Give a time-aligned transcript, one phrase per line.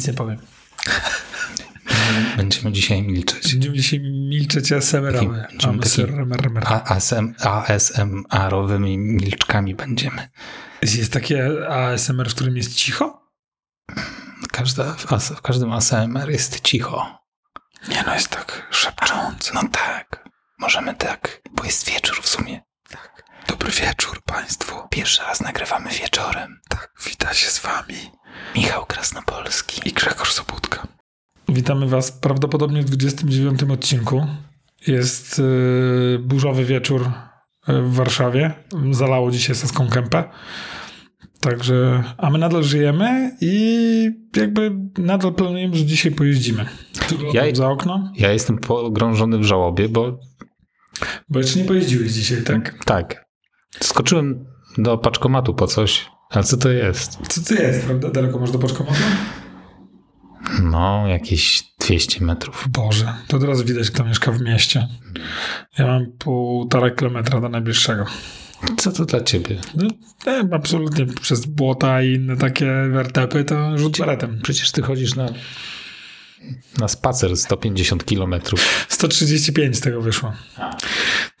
[0.00, 0.38] Nic nie powiem.
[2.36, 3.52] Będziemy dzisiaj milczeć.
[3.52, 5.48] Będziemy dzisiaj milczeć ASMR-owe.
[7.40, 10.28] ASMR-owymi milczkami będziemy.
[10.82, 13.30] Jest takie ASMR, w którym jest cicho?
[14.52, 17.18] Każda, w każdym ASMR jest cicho.
[17.88, 19.52] Nie no, jest tak szepcząc.
[19.54, 20.28] No tak.
[20.58, 22.60] Możemy tak, bo jest wieczór w sumie.
[22.88, 23.24] Tak.
[23.48, 24.88] Dobry wieczór Państwu.
[24.90, 26.60] Pierwszy raz nagrywamy wieczorem.
[26.68, 28.10] Tak, wita się z Wami
[28.56, 30.86] Michał Krasnopolski i Grzegorz Sobutka.
[31.48, 34.26] Witamy Was prawdopodobnie w 29 odcinku.
[34.86, 37.10] Jest yy, burzowy wieczór
[37.68, 38.54] w Warszawie.
[38.90, 40.24] Zalało dzisiaj Saską Kępę.
[41.40, 46.66] Także, a my nadal żyjemy i jakby nadal planujemy, że dzisiaj pojeździmy.
[47.32, 48.12] Ja, za okno.
[48.16, 50.18] Ja jestem pogrążony w żałobie, bo...
[51.28, 52.84] Bo jeszcze nie pojeździłeś dzisiaj, tak?
[52.84, 53.24] Tak.
[53.82, 54.46] Skoczyłem
[54.78, 57.18] do paczkomatu po coś, ale co to jest?
[57.28, 58.10] Co to jest, prawda?
[58.10, 59.02] Daleko masz do paczkomatu?
[60.62, 62.66] No, jakieś 200 metrów.
[62.68, 64.88] Boże, to od razu widać, kto mieszka w mieście.
[65.78, 68.04] Ja mam półtora kilometra do najbliższego.
[68.76, 69.56] Co to dla ciebie?
[69.74, 69.88] No,
[70.26, 74.40] nie, absolutnie przez błota i inne takie wertepy to rzut beretem.
[74.42, 75.28] Przecież ty chodzisz na,
[76.78, 78.86] na spacer 150 kilometrów.
[78.88, 80.32] 135 z tego wyszło.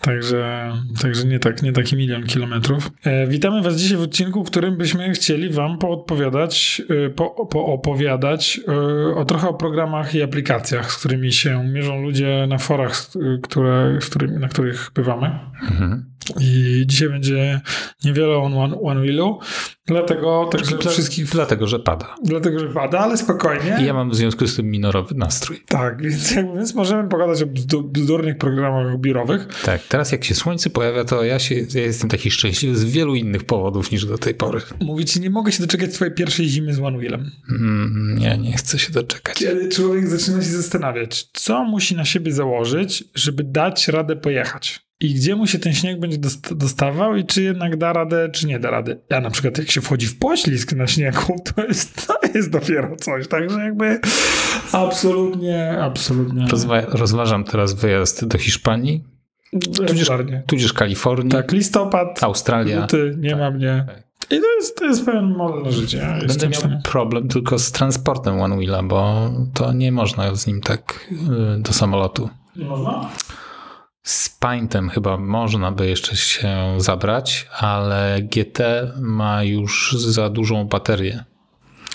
[0.00, 2.90] Także, także nie, tak, nie taki milion kilometrów.
[3.04, 8.60] E, witamy Was dzisiaj w odcinku, w którym byśmy chcieli Wam poodpowiadać, e, po, poopowiadać
[8.68, 13.06] e, o trochę o programach i aplikacjach, z którymi się mierzą ludzie na forach,
[13.42, 15.38] które, z którymi, na których bywamy.
[15.62, 16.09] Mhm.
[16.40, 17.60] I dzisiaj będzie
[18.04, 19.38] niewiele on one, one wheelu,
[19.86, 21.26] dlatego także Dla, wszystkich...
[21.26, 22.14] Dlatego, że pada.
[22.24, 23.76] Dlatego, że pada, ale spokojnie.
[23.80, 25.62] I ja mam w związku z tym minorowy nastrój.
[25.68, 27.46] Tak, więc, więc możemy pogadać o
[27.82, 29.48] bzdurnych programach biurowych.
[29.64, 33.14] Tak, teraz jak się słońce pojawia, to ja, się, ja jestem taki szczęśliwy z wielu
[33.14, 34.60] innych powodów niż do tej pory.
[34.80, 37.30] Mówię ci, nie mogę się doczekać twojej pierwszej zimy z One Wheelem.
[37.50, 39.38] Mm, nie, nie chcę się doczekać.
[39.38, 45.14] Kiedy człowiek zaczyna się zastanawiać, co musi na siebie założyć, żeby dać radę pojechać i
[45.14, 46.18] gdzie mu się ten śnieg będzie
[46.50, 49.00] dostawał i czy jednak da radę, czy nie da rady.
[49.10, 52.96] Ja na przykład jak się wchodzi w poślizg na śniegu, to jest, to jest dopiero
[52.96, 54.00] coś, także jakby
[54.72, 56.46] absolutnie, absolutnie.
[56.50, 59.04] Rozwa rozważam teraz wyjazd do Hiszpanii,
[59.86, 60.10] tudzież,
[60.46, 61.30] tudzież Kalifornii.
[61.30, 62.80] Tak, listopad, Australia.
[62.80, 63.84] Luty, nie tak, ma mnie.
[63.86, 64.10] Tak.
[64.30, 65.72] I to jest, to jest pewien model.
[65.92, 70.60] Ja Będę miał problem tylko z transportem One Wheela, bo to nie można z nim
[70.60, 71.08] tak
[71.58, 72.28] y, do samolotu.
[72.56, 73.10] Nie można?
[74.10, 78.58] Z Paintem chyba można by jeszcze się zabrać, ale GT
[79.00, 81.24] ma już za dużą baterię.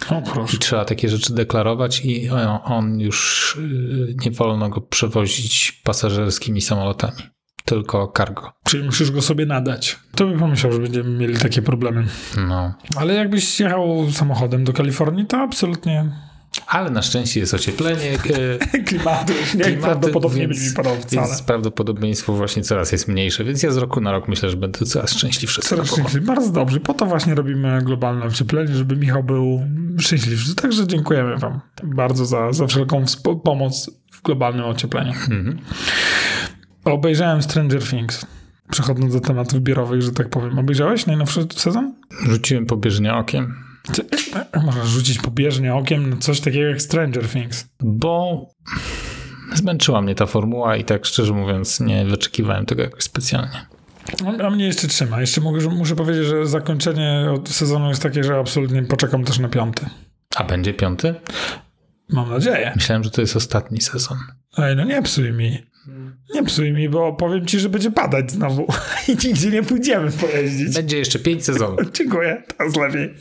[0.09, 0.55] O, proszę.
[0.55, 2.29] I trzeba takie rzeczy deklarować i
[2.63, 7.23] on już y, nie wolno go przewozić pasażerskimi samolotami,
[7.65, 8.51] tylko cargo.
[8.63, 9.99] Czyli musisz go sobie nadać.
[10.15, 12.07] To by pomyślał, że będziemy mieli takie problemy.
[12.47, 12.73] No.
[12.95, 16.11] Ale jakbyś jechał samochodem do Kalifornii, to absolutnie
[16.67, 18.11] ale na szczęście jest ocieplenie.
[18.71, 21.27] E, klimatu, nie klimaty, prawdopodobnie więc, będzie wcale.
[21.27, 24.85] Więc prawdopodobieństwo właśnie coraz jest mniejsze, więc ja z roku na rok myślę, że będę
[24.85, 25.61] coraz szczęśliwszy.
[25.61, 26.21] Coraz szczęśliwszy.
[26.21, 26.79] Bardzo dobrze.
[26.79, 29.61] Po to właśnie robimy globalne ocieplenie, żeby Michał był
[29.99, 30.55] szczęśliwszy.
[30.55, 33.05] Także dziękujemy wam bardzo za, za wszelką
[33.43, 35.11] pomoc w globalnym ociepleniu.
[35.11, 35.57] Mhm.
[36.85, 38.25] Obejrzałem Stranger Things.
[38.71, 40.59] Przechodząc do tematów biurowych, że tak powiem.
[40.59, 41.93] Obejrzałeś najnowszy sezon?
[42.29, 43.64] Rzuciłem pobieżnie okiem.
[44.65, 47.67] Można rzucić pobieżnie okiem na coś takiego jak Stranger Things.
[47.79, 48.45] Bo
[49.53, 53.65] zmęczyła mnie ta formuła i tak szczerze mówiąc nie wyczekiwałem tego jakoś specjalnie.
[54.43, 55.21] A mnie jeszcze trzyma.
[55.21, 59.85] Jeszcze mogę, muszę powiedzieć, że zakończenie sezonu jest takie, że absolutnie poczekam też na piąty.
[60.35, 61.15] A będzie piąty?
[62.09, 62.71] Mam nadzieję.
[62.75, 64.17] Myślałem, że to jest ostatni sezon.
[64.57, 65.57] Ej, no nie psuj mi.
[66.33, 68.67] Nie psuj mi, bo powiem ci, że będzie padać znowu
[69.07, 70.75] i nigdzie nie pójdziemy pojeździć.
[70.75, 71.91] Będzie jeszcze pięć sezonów.
[71.97, 73.13] Dziękuję, teraz lepiej.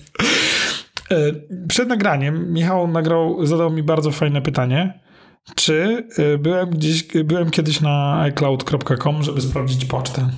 [1.11, 1.33] E,
[1.69, 5.01] przed nagraniem Michał nagrał, zadał mi bardzo fajne pytanie.
[5.55, 10.31] Czy e, byłem, gdzieś, byłem kiedyś na iCloud.com, żeby sprawdzić pocztę?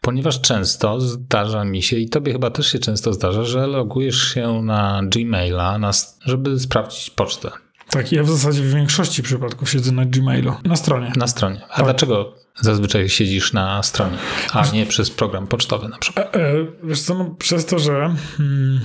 [0.00, 4.62] Ponieważ często zdarza mi się, i tobie chyba też się często zdarza, że logujesz się
[4.62, 5.90] na Gmaila, na,
[6.20, 7.50] żeby sprawdzić pocztę.
[7.90, 11.12] Tak, ja w zasadzie w większości przypadków siedzę na Gmailu, na stronie.
[11.16, 11.60] Na stronie.
[11.70, 11.84] A tak.
[11.84, 14.16] dlaczego zazwyczaj siedzisz na stronie,
[14.52, 16.36] a nie przez program pocztowy na przykład?
[16.36, 18.80] E, e, wiesz co, no, przez to, że hmm,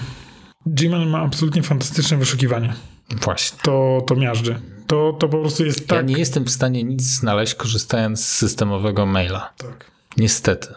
[0.65, 2.74] Gmail ma absolutnie fantastyczne wyszukiwanie.
[3.21, 3.59] Właśnie.
[3.63, 4.59] To, to miażdży.
[4.88, 5.95] To, to po prostu jest tak...
[5.95, 9.54] Ja nie jestem w stanie nic znaleźć korzystając z systemowego maila.
[9.57, 9.92] Tak.
[10.18, 10.68] Niestety.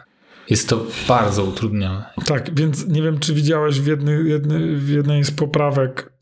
[0.51, 2.05] Jest to bardzo utrudnione.
[2.27, 6.13] Tak, więc nie wiem, czy widziałeś w, jednej, jednej, w jednej z poprawek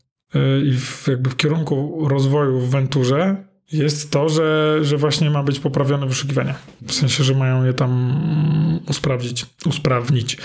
[0.65, 3.35] i w, jakby w kierunku rozwoju w Venturze
[3.71, 6.53] jest to, że, że właśnie ma być poprawione wyszukiwanie.
[6.81, 9.45] W sensie, że mają je tam usprawnić.
[9.65, 10.37] usprawnić.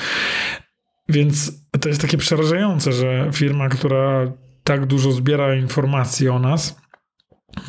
[1.08, 4.32] Więc to jest takie przerażające, że firma, która
[4.64, 6.76] tak dużo zbiera informacji o nas,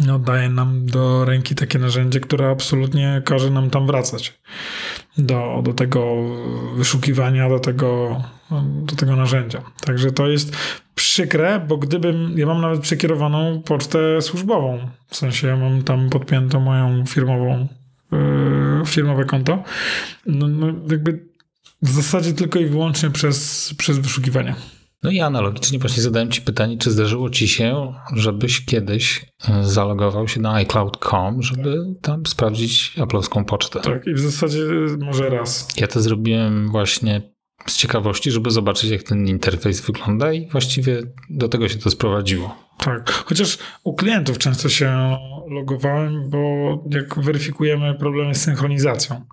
[0.05, 4.39] no, daje nam do ręki takie narzędzie, które absolutnie każe nam tam wracać
[5.17, 6.15] do, do tego
[6.75, 8.21] wyszukiwania, do tego,
[8.61, 9.61] do tego narzędzia.
[9.81, 10.55] Także to jest
[10.99, 16.59] przykre, bo gdybym, ja mam nawet przekierowaną pocztę służbową, w sensie ja mam tam podpiętą
[16.59, 17.67] moją firmową,
[18.11, 19.63] yy, firmowe konto,
[20.25, 21.29] no, no jakby
[21.81, 24.55] w zasadzie tylko i wyłącznie przez, przez wyszukiwanie.
[25.03, 30.27] No i analogicznie właśnie zadałem Ci pytanie, czy zdarzyło Ci się, żebyś kiedyś e, zalogował
[30.27, 33.79] się na iCloud.com, żeby tam sprawdzić aplowską pocztę.
[33.79, 34.63] Tak, i w zasadzie
[34.99, 35.67] może raz.
[35.77, 37.21] Ja to zrobiłem właśnie
[37.67, 42.69] z ciekawości, żeby zobaczyć, jak ten interfejs wygląda i właściwie do tego się to sprowadziło.
[42.77, 45.17] Tak, chociaż u klientów często się
[45.49, 46.39] logowałem, bo
[46.91, 49.25] jak weryfikujemy problemy z synchronizacją,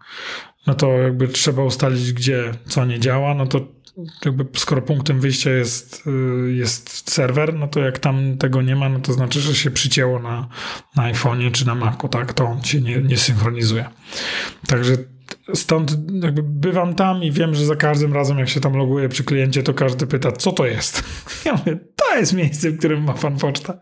[0.66, 3.60] no to jakby trzeba ustalić, gdzie co nie działa, no to
[4.24, 8.88] jakby skoro punktem wyjścia jest, y, jest serwer, no to jak tam tego nie ma,
[8.88, 10.48] no to znaczy, że się przycięło na,
[10.96, 12.32] na iPhone'ie czy na Macu, tak?
[12.32, 13.84] To on się nie, nie synchronizuje.
[14.66, 14.96] Także
[15.54, 19.24] stąd jakby bywam tam i wiem, że za każdym razem, jak się tam loguję przy
[19.24, 21.02] kliencie, to każdy pyta, co to jest?
[21.44, 23.78] Ja mówię, to jest miejsce, w którym ma pan poczta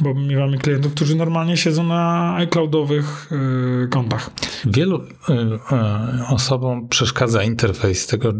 [0.00, 3.32] bo miewamy klientów, którzy normalnie siedzą na iCloudowych
[3.84, 4.30] y, kontach.
[4.64, 8.32] Wielu y, y, osobom przeszkadza interfejs tego,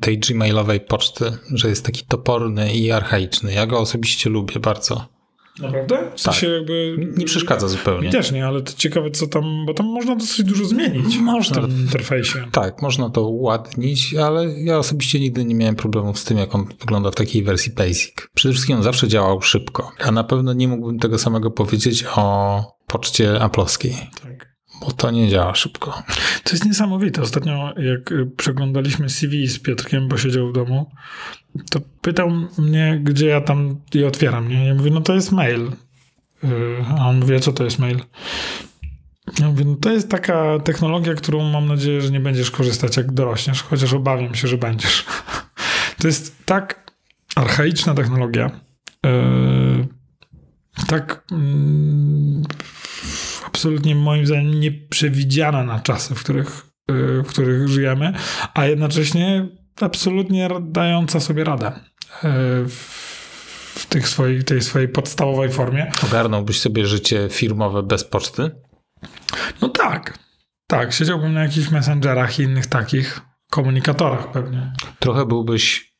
[0.00, 1.24] tej gmailowej poczty,
[1.54, 3.52] że jest taki toporny i archaiczny.
[3.52, 5.19] Ja go osobiście lubię bardzo.
[5.60, 6.10] Naprawdę?
[6.14, 6.56] W sensie tak.
[6.56, 6.96] jakby...
[7.16, 8.06] Nie przeszkadza zupełnie.
[8.06, 11.60] Mi też nie, ale to ciekawe co tam, bo tam można dosyć dużo zmienić można,
[11.60, 12.44] w tym interfejsie.
[12.52, 16.64] Tak, można to uładnić, ale ja osobiście nigdy nie miałem problemów z tym, jak on
[16.80, 18.12] wygląda w takiej wersji basic.
[18.34, 22.62] Przede wszystkim on zawsze działał szybko, a na pewno nie mógłbym tego samego powiedzieć o
[22.86, 23.94] poczcie aplowskiej.
[24.22, 24.49] Tak
[24.80, 26.02] bo to nie działa szybko.
[26.44, 27.22] To jest niesamowite.
[27.22, 30.90] Ostatnio, jak przeglądaliśmy CV z Piotrkiem, bo siedział w domu,
[31.70, 34.48] to pytał mnie, gdzie ja tam je otwieram.
[34.48, 34.66] Nie?
[34.66, 35.72] Ja mówię, no to jest mail.
[36.44, 36.48] Y,
[36.98, 38.00] a on mówi, co to jest mail?
[39.40, 43.12] Ja mówię, no to jest taka technologia, którą mam nadzieję, że nie będziesz korzystać, jak
[43.12, 45.04] dorośniesz, chociaż obawiam się, że będziesz.
[46.00, 46.92] To jest tak
[47.36, 48.50] archaiczna technologia,
[49.04, 49.86] yy,
[50.88, 51.38] tak yy,
[53.50, 58.12] absolutnie moim zdaniem nieprzewidziana na czasy, w których, yy, w których żyjemy,
[58.54, 59.48] a jednocześnie
[59.80, 61.80] absolutnie dająca sobie radę e,
[62.68, 65.92] w tych swojej, tej swojej podstawowej formie.
[66.04, 68.50] Ogarnąłbyś sobie życie firmowe bez poczty?
[69.62, 70.18] No tak.
[70.66, 73.20] Tak, siedziałbym na jakichś messengerach i innych takich
[73.50, 74.72] komunikatorach pewnie.
[74.98, 75.94] Trochę byłbyś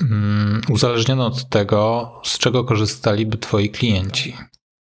[0.00, 4.36] mm, uzależniony od tego, z czego korzystaliby twoi klienci.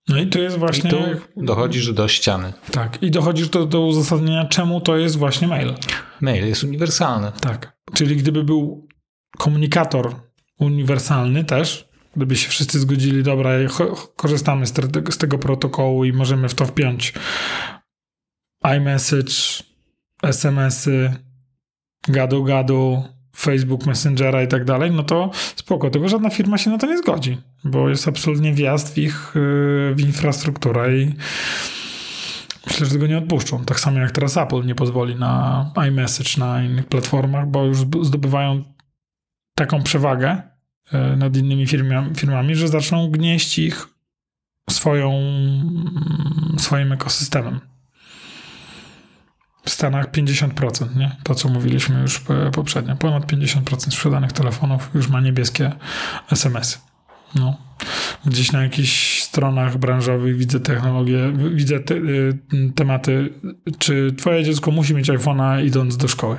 [0.10, 0.90] No i to jest właśnie.
[0.90, 1.00] I tu
[1.38, 2.54] dochodzisz do ściany.
[2.72, 5.74] Tak, i dochodzisz do, do uzasadnienia, czemu to jest właśnie mail.
[6.22, 7.32] Mail jest uniwersalny.
[7.42, 7.78] Tak.
[7.94, 8.88] Czyli gdyby był
[9.38, 10.16] komunikator
[10.60, 13.52] uniwersalny też, gdyby się wszyscy zgodzili, dobra,
[14.16, 17.14] korzystamy z, te, z tego protokołu i możemy w to wpiąć
[18.78, 19.34] iMessage,
[20.24, 21.14] SMS-y,
[22.08, 23.04] gadu-gadu,
[23.40, 26.98] Facebook Messengera i tak dalej, no to spoko, tylko żadna firma się na to nie
[26.98, 29.40] zgodzi, bo jest absolutnie wjazd w ich y,
[29.96, 31.16] w infrastrukturę i
[32.68, 33.66] myślę, że tego nie odpuszczą.
[33.66, 38.64] Tak samo jak teraz Apple nie pozwoli na iMessage na innych platformach, bo już zdobywają
[39.56, 40.42] taką przewagę
[40.94, 41.68] y, nad innymi
[42.16, 43.88] firmami, że zaczną gnieść ich
[44.70, 45.22] swoją,
[46.58, 47.69] swoim ekosystemem
[49.64, 51.16] w Stanach 50%, nie?
[51.24, 52.22] To, co mówiliśmy już
[52.54, 52.96] poprzednio.
[52.96, 55.72] Ponad 50% sprzedanych telefonów już ma niebieskie
[56.32, 56.80] SMS-y.
[57.36, 57.58] No.
[58.26, 62.40] Gdzieś na jakichś stronach branżowych widzę technologię, widzę te, y,
[62.76, 63.34] tematy,
[63.80, 66.38] czy twoje dziecko musi mieć iPhone'a idąc do szkoły?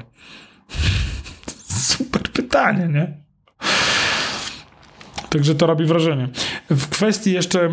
[1.69, 3.21] Super pytanie, nie?
[5.31, 6.29] Także to robi wrażenie.
[6.71, 7.71] W kwestii jeszcze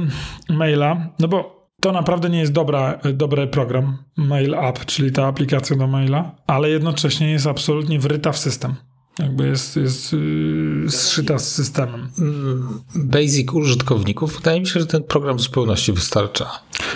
[0.50, 5.76] maila, no bo to naprawdę nie jest dobra, dobry program Mail App, czyli ta aplikacja
[5.76, 8.76] do maila, ale jednocześnie jest absolutnie wryta w system.
[9.20, 12.10] Jakby jest, jest yy, zszyta z systemem.
[12.20, 16.50] Mm, basic użytkowników, wydaje mi się, że ten program w zupełności wystarcza.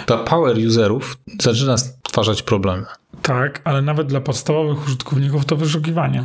[0.07, 2.85] Dla power userów zaczyna stwarzać problemy.
[3.21, 6.23] Tak, ale nawet dla podstawowych użytkowników to wyszukiwanie.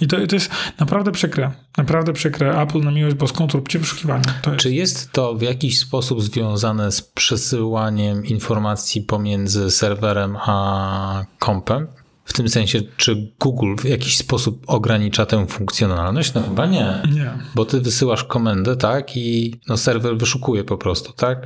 [0.00, 1.50] I to, to jest naprawdę przykre.
[1.78, 2.60] Naprawdę przykre.
[2.62, 4.24] Apple na miłość boską róbcie wyszukiwanie.
[4.46, 4.56] Jest.
[4.58, 11.88] Czy jest to w jakiś sposób związane z przesyłaniem informacji pomiędzy serwerem a kompem?
[12.24, 16.34] W tym sensie, czy Google w jakiś sposób ogranicza tę funkcjonalność?
[16.34, 17.02] No chyba nie.
[17.14, 17.32] Nie.
[17.54, 19.16] Bo ty wysyłasz komendę, tak?
[19.16, 21.38] I no serwer wyszukuje po prostu, tak?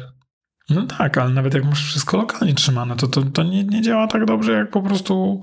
[0.70, 4.06] No tak, ale nawet jak masz wszystko lokalnie trzymane, to, to, to nie, nie działa
[4.06, 5.40] tak dobrze, jak po prostu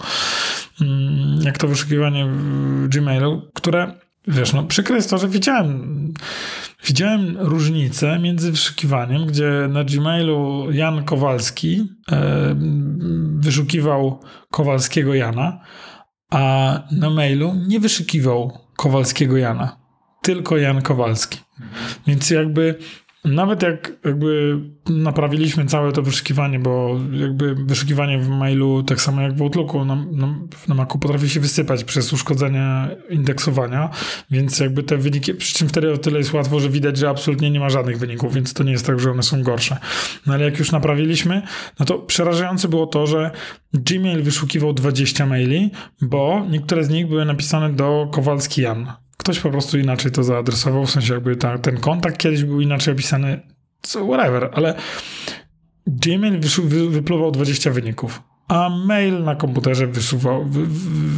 [1.41, 3.91] jak to wyszukiwanie w Gmailu, które
[4.27, 6.13] wiesz, no przykre jest to, że widziałem,
[6.85, 12.55] widziałem różnicę między wyszukiwaniem, gdzie na Gmailu Jan Kowalski e,
[13.39, 14.19] wyszukiwał
[14.51, 15.59] Kowalskiego Jana,
[16.31, 19.77] a na mailu nie wyszukiwał Kowalskiego Jana,
[20.21, 21.39] tylko Jan Kowalski.
[22.07, 22.75] Więc jakby
[23.25, 29.37] nawet jak jakby naprawiliśmy całe to wyszukiwanie, bo jakby wyszukiwanie w mailu, tak samo jak
[29.37, 30.35] w Outlooku na, na,
[30.67, 33.89] na Macu potrafi się wysypać przez uszkodzenie indeksowania,
[34.31, 37.51] więc jakby te wyniki, przy czym wtedy o tyle jest łatwo, że widać, że absolutnie
[37.51, 39.77] nie ma żadnych wyników, więc to nie jest tak, że one są gorsze.
[40.27, 41.41] No ale jak już naprawiliśmy,
[41.79, 43.31] no to przerażające było to, że
[43.73, 49.49] Gmail wyszukiwał 20 maili, bo niektóre z nich były napisane do Kowalski Jan ktoś po
[49.49, 53.41] prostu inaczej to zaadresował, w sensie jakby ta, ten kontakt kiedyś był inaczej opisany,
[53.81, 54.75] co whatever, ale
[55.87, 60.65] Gmail wy, wypluwał 20 wyników, a mail na komputerze wysuwał, wy,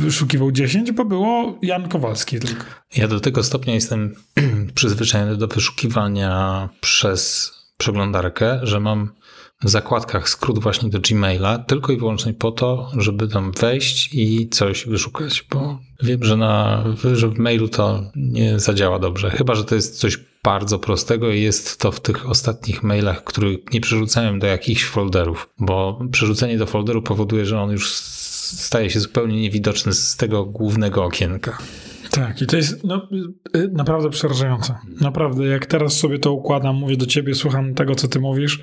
[0.06, 2.66] wyszukiwał 10, bo było Jan Kowalski tylko.
[2.96, 4.16] Ja do tego stopnia jestem
[4.76, 9.10] przyzwyczajony do wyszukiwania przez przeglądarkę, że mam
[9.64, 14.86] zakładkach skrót właśnie do Gmaila, tylko i wyłącznie po to, żeby tam wejść i coś
[14.86, 16.84] wyszukać, bo wiem, że, na,
[17.14, 19.30] że w mailu to nie zadziała dobrze.
[19.30, 23.74] Chyba, że to jest coś bardzo prostego i jest to w tych ostatnich mailach, których
[23.74, 29.00] nie przerzucałem do jakichś folderów, bo przerzucenie do folderu powoduje, że on już staje się
[29.00, 31.58] zupełnie niewidoczny z tego głównego okienka.
[32.12, 33.08] Tak, i to jest no,
[33.56, 34.76] y, naprawdę przerażające.
[35.02, 38.62] Naprawdę, jak teraz sobie to układam, mówię do ciebie, słucham tego, co ty mówisz,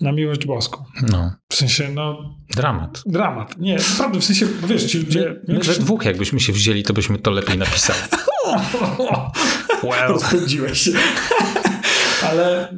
[0.00, 0.84] na miłość boską.
[1.02, 1.32] No.
[1.48, 2.34] W sensie, no...
[2.56, 3.02] Dramat.
[3.06, 3.58] Dramat.
[3.58, 5.40] Nie, naprawdę, w sensie, wiesz, ci ludzie...
[5.48, 7.98] My, my we dwóch jakbyśmy się wzięli, to byśmy to lepiej napisali.
[9.82, 10.08] well.
[10.08, 10.92] Rozpędziłeś się.
[12.22, 12.68] Ale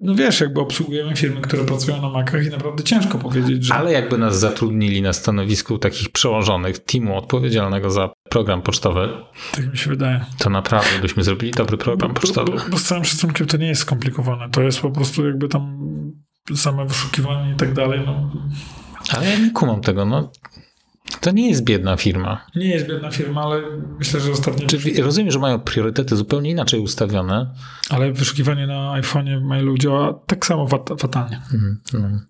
[0.00, 3.74] no wiesz, jakby obsługujemy firmy, które pracują na Macach i naprawdę ciężko powiedzieć, że...
[3.74, 9.08] Ale jakby nas zatrudnili na stanowisku takich przełożonych, teamu odpowiedzialnego za program pocztowy.
[9.54, 10.24] Tak mi się wydaje.
[10.38, 12.52] To naprawdę byśmy zrobili dobry program bo, pocztowy.
[12.52, 14.50] Bo, bo, bo z całym szacunkiem to nie jest skomplikowane.
[14.50, 15.78] To jest po prostu jakby tam
[16.56, 18.00] same wyszukiwanie i tak dalej.
[18.06, 18.30] No.
[19.12, 20.04] Ale ja nie kumam tego.
[20.04, 20.32] No.
[21.20, 22.46] To nie jest biedna firma.
[22.56, 23.62] Nie jest biedna firma, ale
[23.98, 24.66] myślę, że ostatnio...
[24.66, 27.54] Czy rozumiem, że mają priorytety zupełnie inaczej ustawione.
[27.90, 31.42] Ale wyszukiwanie na iPhone'ie w mailu działa tak samo fat fatalnie.
[31.54, 32.20] Mm, no.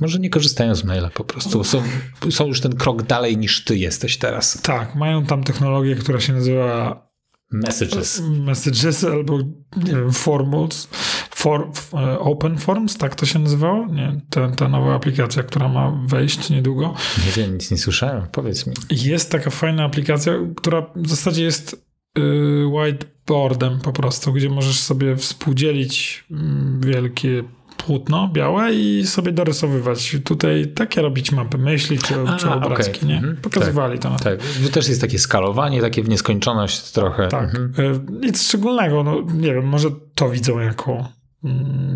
[0.00, 1.64] Może nie korzystają z maila po prostu.
[1.64, 1.82] Są,
[2.30, 4.62] są już ten krok dalej niż ty jesteś teraz.
[4.62, 7.10] Tak, mają tam technologię, która się nazywa
[7.52, 8.22] Messages.
[8.30, 9.38] Messages albo,
[9.76, 10.88] nie wiem, Formules,
[11.40, 13.86] for, e, Open Forms, tak to się nazywało?
[13.86, 16.94] Nie, ta, ta nowa aplikacja, która ma wejść niedługo.
[17.26, 18.74] Nie wiem, nic nie słyszałem, powiedz mi.
[18.90, 21.86] Jest taka fajna aplikacja, która w zasadzie jest
[22.18, 27.44] y, whiteboardem po prostu, gdzie możesz sobie współdzielić mm, wielkie
[27.76, 30.16] płótno białe i sobie dorysowywać.
[30.24, 33.08] Tutaj takie robić mapy myśli czy, A, czy obrazki, okay.
[33.08, 33.16] nie?
[33.16, 33.36] Mhm.
[33.36, 37.28] Pokazywali tak, to na Tak, to też jest takie skalowanie, takie w nieskończoność trochę.
[37.28, 37.72] Tak, mhm.
[37.78, 41.19] E, nic szczególnego, no nie wiem, może to widzą jako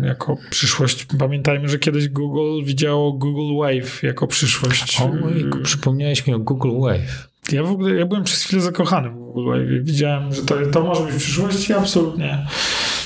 [0.01, 1.07] jako przyszłość.
[1.19, 5.01] Pamiętajmy, że kiedyś Google widziało Google Wave jako przyszłość.
[5.01, 5.11] O,
[5.63, 7.29] przypomniałeś mi o Google Wave.
[7.51, 9.83] Ja w ogóle ja byłem przez chwilę zakochany w Google Wave.
[9.83, 12.47] Widziałem, że to, to może być przyszłość i absolutnie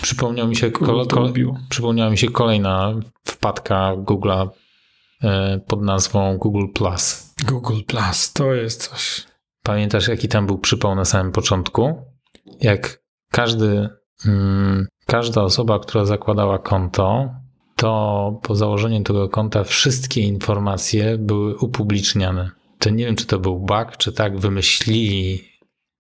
[0.02, 0.72] Przypomniał mi się,
[1.70, 2.94] przypomniała mi się kolejna
[3.24, 4.50] wpadka Google'a
[5.24, 7.34] e, pod nazwą Google Plus.
[7.48, 9.24] Google Plus, to jest coś.
[9.64, 12.02] Pamiętasz, jaki tam był przypał na samym początku?
[12.62, 13.90] Jak każdy,
[14.26, 17.30] mm, każda osoba, która zakładała konto,
[17.76, 22.52] to po założeniu tego konta wszystkie informacje były upubliczniane.
[22.80, 25.49] To nie wiem, czy to był bug, czy tak wymyślili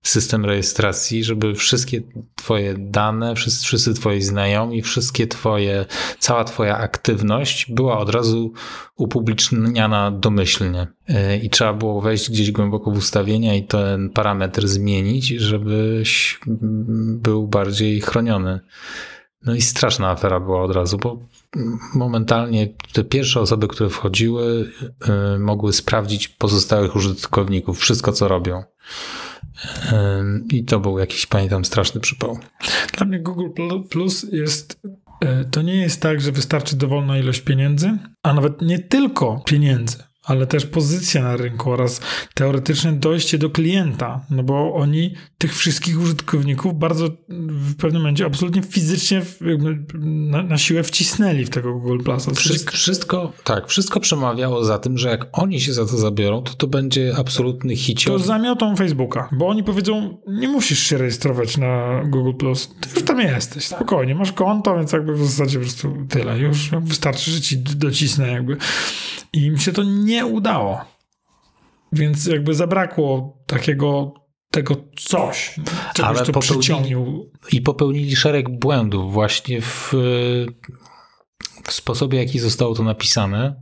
[0.03, 2.01] system rejestracji, żeby wszystkie
[2.35, 5.85] twoje dane, wszyscy, wszyscy twoi znajomi, wszystkie twoje,
[6.19, 8.53] cała twoja aktywność była od razu
[8.95, 10.87] upubliczniana domyślnie.
[11.07, 16.39] E, I trzeba było wejść gdzieś głęboko w ustawienia i ten parametr zmienić, żebyś
[17.21, 18.59] był bardziej chroniony.
[19.45, 21.19] No i straszna afera była od razu, bo
[21.95, 24.71] momentalnie te pierwsze osoby, które wchodziły,
[25.07, 28.63] e, mogły sprawdzić pozostałych użytkowników, wszystko co robią.
[30.49, 32.39] I to był jakiś, pamiętam, straszny przypał.
[32.97, 33.47] Dla mnie Google
[33.89, 34.81] Plus jest.
[35.21, 40.08] E, to nie jest tak, że wystarczy dowolna ilość pieniędzy, a nawet nie tylko pieniędzy
[40.29, 42.01] ale też pozycja na rynku oraz
[42.33, 48.61] teoretyczne dojście do klienta, no bo oni tych wszystkich użytkowników bardzo w pewnym momencie absolutnie
[48.61, 49.21] fizycznie
[50.03, 52.27] na, na siłę wcisnęli w tego Google Plus.
[52.35, 56.53] Wszystko, wszystko, tak, wszystko przemawiało za tym, że jak oni się za to zabiorą, to
[56.53, 58.17] to będzie absolutny hicior.
[58.17, 63.03] To zamiotą Facebooka, bo oni powiedzą, nie musisz się rejestrować na Google Plus, ty już
[63.03, 67.41] tam jesteś, spokojnie, masz konto, więc jakby w zasadzie po prostu tyle, już wystarczy, że
[67.41, 68.57] ci docisnę jakby.
[69.33, 70.81] I im się to nie udało.
[71.93, 74.13] Więc jakby zabrakło takiego
[74.51, 75.55] tego coś,
[75.93, 77.31] czegoś, Ale co popełnili- przyciągnął.
[77.51, 79.93] I popełnili szereg błędów właśnie w,
[81.63, 83.61] w sposobie, jaki zostało to napisane.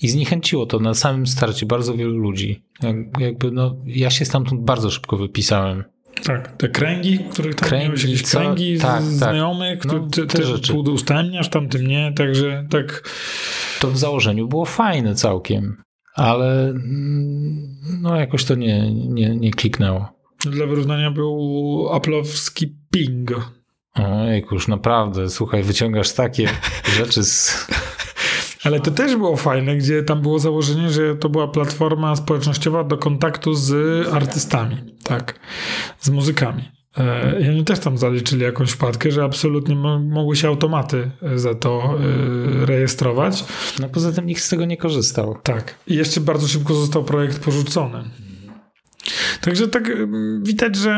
[0.00, 2.64] I zniechęciło to na samym starcie bardzo wielu ludzi.
[2.82, 5.84] Jak, jakby no, ja się stamtąd bardzo szybko wypisałem.
[6.24, 8.38] Tak, te kręgi, których tam Kręgi, miałeś jakieś co?
[8.38, 9.02] kręgi Tak, tak.
[9.02, 10.72] znajomych, No, no, ty, te ty rzeczy.
[10.74, 13.08] udostępniasz, tamtym nie, także tak
[13.80, 15.76] To w założeniu było fajne całkiem,
[16.14, 20.08] ale mm, no jakoś to nie, nie, nie kliknęło.
[20.46, 23.30] dla wyrównania był aplowski ping.
[23.94, 26.48] Ojejku, już naprawdę, słuchaj, wyciągasz takie
[26.98, 27.66] rzeczy z...
[28.64, 32.98] Ale to też było fajne, gdzie tam było założenie, że to była platforma społecznościowa do
[32.98, 35.40] kontaktu z artystami, tak,
[36.00, 36.62] z muzykami.
[36.96, 41.38] E, I oni też tam zaliczyli jakąś wpadkę, że absolutnie mo- mogły się automaty e,
[41.38, 41.98] za to
[42.62, 43.44] e, rejestrować.
[43.80, 45.38] No poza tym nikt z tego nie korzystał.
[45.42, 45.74] Tak.
[45.86, 48.04] I jeszcze bardzo szybko został projekt porzucony.
[49.40, 49.92] Także tak
[50.42, 50.90] widać, że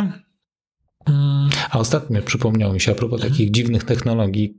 [1.06, 4.54] mm, A ostatnio przypomniało mi się a propos takich dziwnych technologii,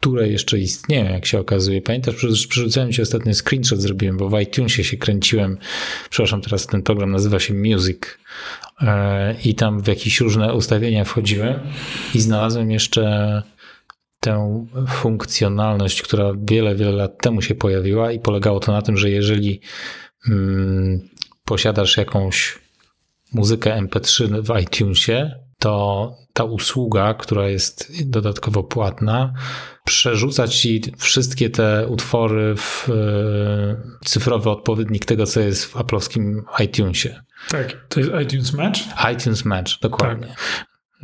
[0.00, 1.82] które jeszcze istnieją, jak się okazuje.
[1.82, 2.14] Pamiętasz,
[2.48, 5.58] przerzucałem ci ostatnio screenshot zrobiłem, bo w iTunesie się kręciłem.
[6.10, 7.98] Przepraszam, teraz ten program nazywa się Music.
[8.80, 11.60] E, I tam w jakieś różne ustawienia wchodziłem
[12.14, 13.42] i znalazłem jeszcze
[14.20, 19.10] tę funkcjonalność, która wiele, wiele lat temu się pojawiła i polegało to na tym, że
[19.10, 19.60] jeżeli
[20.28, 21.08] mm,
[21.44, 22.58] posiadasz jakąś
[23.32, 29.32] muzykę MP3 w iTunesie, to ta usługa, która jest dodatkowo płatna,
[29.84, 37.22] przerzuca ci wszystkie te utwory w e, cyfrowy odpowiednik tego, co jest w aplowskim iTunesie.
[37.48, 38.80] tak, to jest iTunes Match.
[39.12, 40.34] iTunes Match, dokładnie.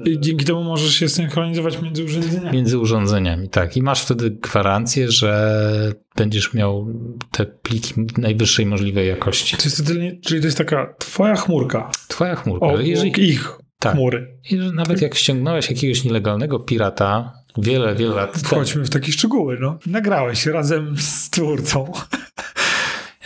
[0.04, 2.56] I dzięki temu możesz się synchronizować między urządzeniami.
[2.56, 3.76] Między urządzeniami, tak.
[3.76, 6.88] I masz wtedy gwarancję, że będziesz miał
[7.30, 9.56] te pliki najwyższej możliwej jakości.
[9.56, 9.86] To jest
[10.24, 11.90] czyli to jest taka twoja chmurka.
[12.08, 12.66] Twoja chmurka.
[12.66, 13.94] O, że jeżeli, ich Tak.
[13.94, 14.38] chmury.
[14.50, 19.12] i że nawet jak ściągnąłeś jakiegoś nielegalnego pirata wiele, wiele lat temu, Wchodźmy w takie
[19.12, 19.78] szczegóły, no.
[19.86, 21.92] Nagrałeś razem z twórcą.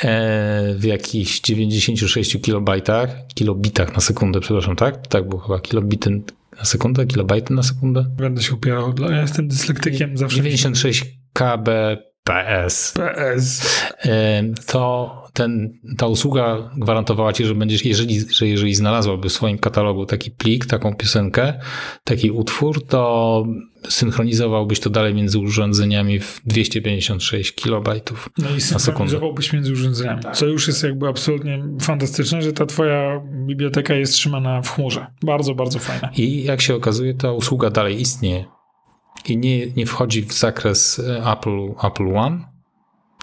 [0.02, 5.06] e, w jakichś 96 kilobajtach, kilobitach na sekundę, przepraszam, tak?
[5.06, 6.10] Tak było chyba, kilobity
[6.58, 8.06] na sekundę, kilobajty na sekundę?
[8.16, 8.94] Będę się upierał.
[9.10, 10.36] Ja jestem dyslektykiem zawsze.
[10.36, 12.05] 96 kbps.
[12.26, 12.94] PS.
[14.04, 19.58] E, to ten, ta usługa gwarantowała ci, że będziesz, jeżeli, że jeżeli znalazłaby w swoim
[19.58, 21.60] katalogu taki plik, taką piosenkę,
[22.04, 23.44] taki utwór, to
[23.88, 28.30] synchronizowałbyś to dalej między urządzeniami w 256 kilobajtów.
[28.38, 28.84] No i sekundę.
[28.84, 30.22] synchronizowałbyś między urządzeniami.
[30.32, 35.06] Co już jest jakby absolutnie fantastyczne, że ta twoja biblioteka jest trzymana w chmurze.
[35.22, 36.10] Bardzo, bardzo fajne.
[36.16, 38.55] I jak się okazuje, ta usługa dalej istnieje.
[39.30, 42.38] I nie, nie wchodzi w zakres e, Apple, Apple One,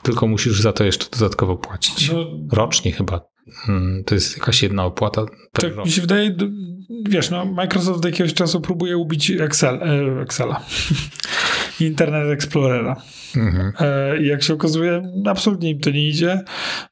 [0.03, 2.11] tylko musisz za to jeszcze dodatkowo płacić.
[2.11, 3.21] No, Rocznie chyba.
[3.69, 5.85] Mm, To jest jakaś jedna opłata tak rok.
[5.85, 6.35] mi się wydaje,
[7.09, 10.61] wiesz, no Microsoft od jakiegoś czasu próbuje ubić Excel, e, Excela.
[11.79, 12.95] Internet Explorera.
[13.35, 13.73] Mhm.
[13.79, 16.41] E, I jak się okazuje, absolutnie im to nie idzie,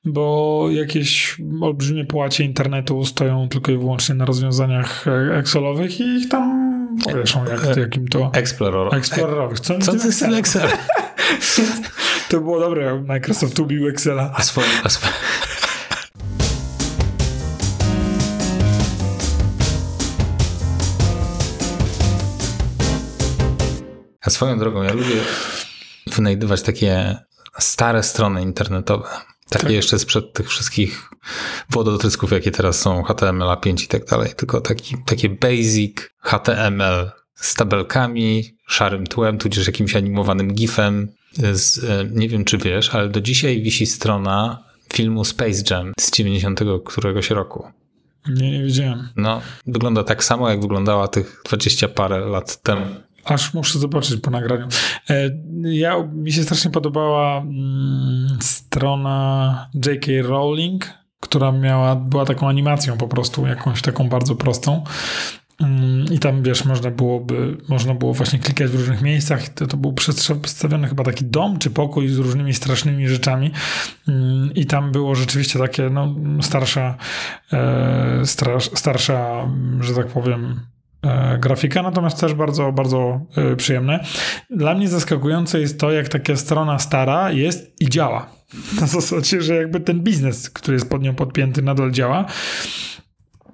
[0.05, 6.60] bo jakieś olbrzymie połacie internetu stoją tylko i wyłącznie na rozwiązaniach Excelowych i ich tam
[6.97, 8.31] powieszą, jak, jak im to...
[8.33, 8.95] Explorer.
[8.95, 9.59] Explororowych.
[9.59, 10.69] Co, Co to jest Excel?
[12.29, 14.31] To było dobre, Microsoft ubił Excela.
[14.35, 15.13] A swoje, a swoje...
[24.21, 25.15] A swoją drogą, ja lubię
[26.07, 27.17] wynajdywać takie
[27.59, 29.09] stare strony internetowe.
[29.49, 29.73] Takie Tak.
[29.73, 31.09] jeszcze sprzed tych wszystkich
[31.69, 34.29] wodotrysków, jakie teraz są, HTML5 i tak dalej.
[34.37, 41.07] Tylko taki, takie basic HTML z tabelkami, szarym tłem, tudzież jakimś animowanym gifem.
[41.53, 46.11] Z, e, nie wiem, czy wiesz, ale do dzisiaj wisi strona filmu Space Jam z
[46.11, 47.67] 90 któregoś roku.
[48.29, 49.09] Nie, nie wiedziałem.
[49.15, 52.85] No, wygląda tak samo, jak wyglądała tych 20 parę lat temu.
[53.25, 54.67] Aż muszę zobaczyć po nagraniu.
[55.09, 55.29] E,
[55.63, 60.11] Ja, mi się strasznie podobała mm, strona J.K.
[60.21, 60.85] Rowling,
[61.21, 64.83] która miała, była taką animacją po prostu, jakąś taką bardzo prostą.
[65.61, 69.49] Mm, I tam, wiesz, można byłoby, można było właśnie klikać w różnych miejscach.
[69.49, 73.51] To, to był przedstawiony chyba taki dom czy pokój z różnymi strasznymi rzeczami.
[74.07, 76.97] Mm, I tam było rzeczywiście takie, no, starsza,
[77.53, 79.47] e, strasz, starsza,
[79.79, 80.59] że tak powiem,
[81.03, 84.03] e, grafika, natomiast też bardzo, bardzo e, przyjemne.
[84.49, 88.40] Dla mnie zaskakujące jest to, jak taka strona stara jest i działa.
[88.81, 92.25] Na zasadzie, że jakby ten biznes, który jest pod nią podpięty, nadal działa.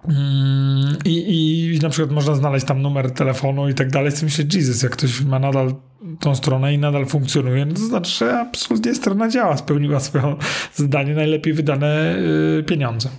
[0.07, 4.11] Mm, I, I na przykład można znaleźć tam numer telefonu i tak dalej.
[4.11, 5.75] Sobie myślę, Jesus, jak ktoś ma nadal
[6.19, 10.35] tą stronę i nadal funkcjonuje, no to znaczy, że absolutnie strona działa, spełniła swoje
[10.75, 12.15] zadanie, najlepiej wydane
[12.59, 13.09] y, pieniądze.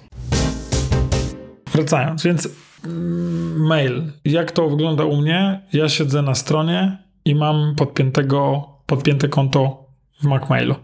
[1.72, 2.48] Wracając, więc
[2.84, 4.02] mm, mail.
[4.24, 5.60] Jak to wygląda u mnie?
[5.72, 9.86] Ja siedzę na stronie i mam podpiętego, podpięte konto
[10.22, 10.74] w MacMailu.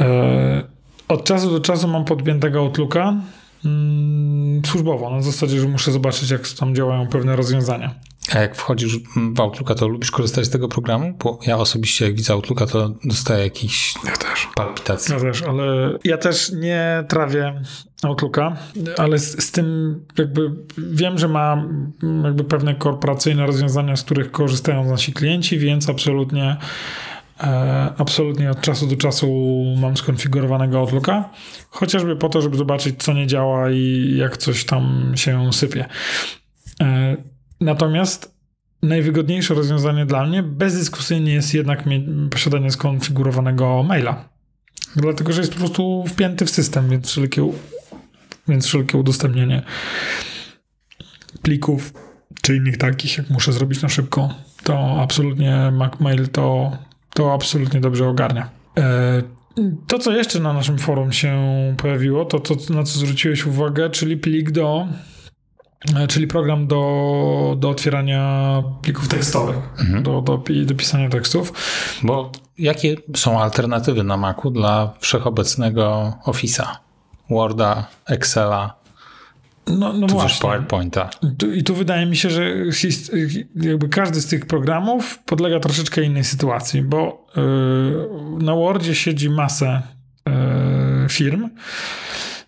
[0.00, 0.62] E,
[1.08, 3.14] od czasu do czasu mam podpiętego Outlooka
[3.64, 7.94] mm, służbowo, na zasadzie, że muszę zobaczyć, jak tam działają pewne rozwiązania.
[8.34, 8.98] A jak wchodzisz
[9.34, 11.14] w Outlooka, to lubisz korzystać z tego programu?
[11.24, 14.48] Bo ja osobiście, jak widzę Outlooka, to dostaję jakiś Ja też.
[14.54, 15.14] palpitacje.
[15.14, 15.64] Ja też, ale
[16.04, 17.60] ja też nie trawię
[18.02, 18.56] Outlooka,
[18.98, 21.64] ale z, z tym jakby wiem, że ma
[22.24, 26.56] jakby pewne korporacyjne rozwiązania, z których korzystają nasi klienci, więc absolutnie
[27.98, 29.28] absolutnie od czasu do czasu
[29.80, 31.30] mam skonfigurowanego Outlooka,
[31.70, 35.84] chociażby po to, żeby zobaczyć, co nie działa i jak coś tam się sypie.
[36.80, 37.16] E,
[37.60, 38.34] natomiast
[38.82, 41.84] najwygodniejsze rozwiązanie dla mnie bezdyskusyjnie jest jednak
[42.30, 44.28] posiadanie skonfigurowanego maila.
[44.96, 47.52] Dlatego, że jest po prostu wpięty w system, więc wszelkie,
[48.48, 49.62] więc wszelkie udostępnienie
[51.42, 51.92] plików
[52.42, 56.72] czy innych takich, jak muszę zrobić na szybko, to absolutnie MacMail to,
[57.14, 58.48] to absolutnie dobrze ogarnia.
[58.78, 59.22] E,
[59.88, 61.38] To, co jeszcze na naszym forum się
[61.78, 64.86] pojawiło, to, to na co zwróciłeś uwagę, czyli plik do,
[65.96, 69.56] e, czyli program do, do otwierania plików tekstowych,
[70.02, 71.52] do, do, pi- do pisania tekstów.
[72.02, 76.66] Bo jakie są alternatywy na Macu dla wszechobecnego Office'a?
[77.30, 78.74] Worda, Excela,
[79.66, 80.42] No, no tudzież właśnie.
[80.42, 81.10] PowerPointa.
[81.38, 82.54] Tu, I tu wydaje mi się, że
[83.54, 89.82] jakby każdy z tych programów podlega troszeczkę innej sytuacji, bo yy, na Wordzie siedzi masę
[90.26, 90.34] yy,
[91.08, 91.50] firm,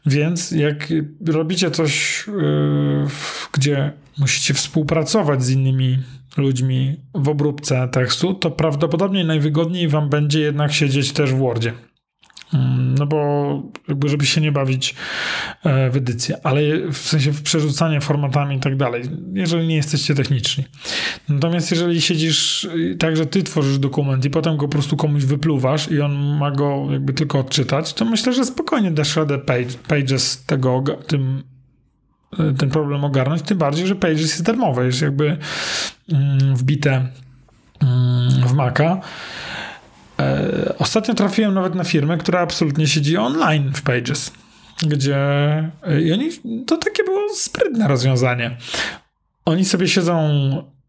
[0.07, 0.89] więc jak
[1.27, 3.07] robicie coś, yy,
[3.53, 5.99] gdzie musicie współpracować z innymi
[6.37, 11.73] ludźmi w obróbce tekstu, to prawdopodobnie najwygodniej wam będzie jednak siedzieć też w Wordzie.
[12.55, 14.95] Mm, No bo jakby, żeby się nie bawić
[15.65, 16.61] e, w edycję, ale
[16.93, 19.03] w sensie w przerzucanie formatami i tak dalej,
[19.35, 20.65] jeżeli nie jesteście techniczni.
[21.29, 25.91] Natomiast jeżeli siedzisz tak, że ty tworzysz dokument i potem go po prostu komuś wypluwasz
[25.91, 30.45] i on ma go jakby tylko odczytać, to myślę, że spokojnie dasz radę page, Pages
[30.45, 31.43] tego, tym,
[32.41, 35.37] y, ten problem ogarnąć, tym bardziej, że Pages jest darmowe, jest jakby
[36.13, 37.07] mm, wbite
[37.81, 39.01] mm, w Maca.
[40.19, 44.33] E, Ostatnio trafiłem nawet na firmę, która absolutnie siedzi online w Pages,
[44.83, 45.17] gdzie
[45.83, 46.31] e, i oni,
[46.67, 48.57] to takie było sprytne rozwiązanie.
[49.45, 50.31] Oni sobie siedzą,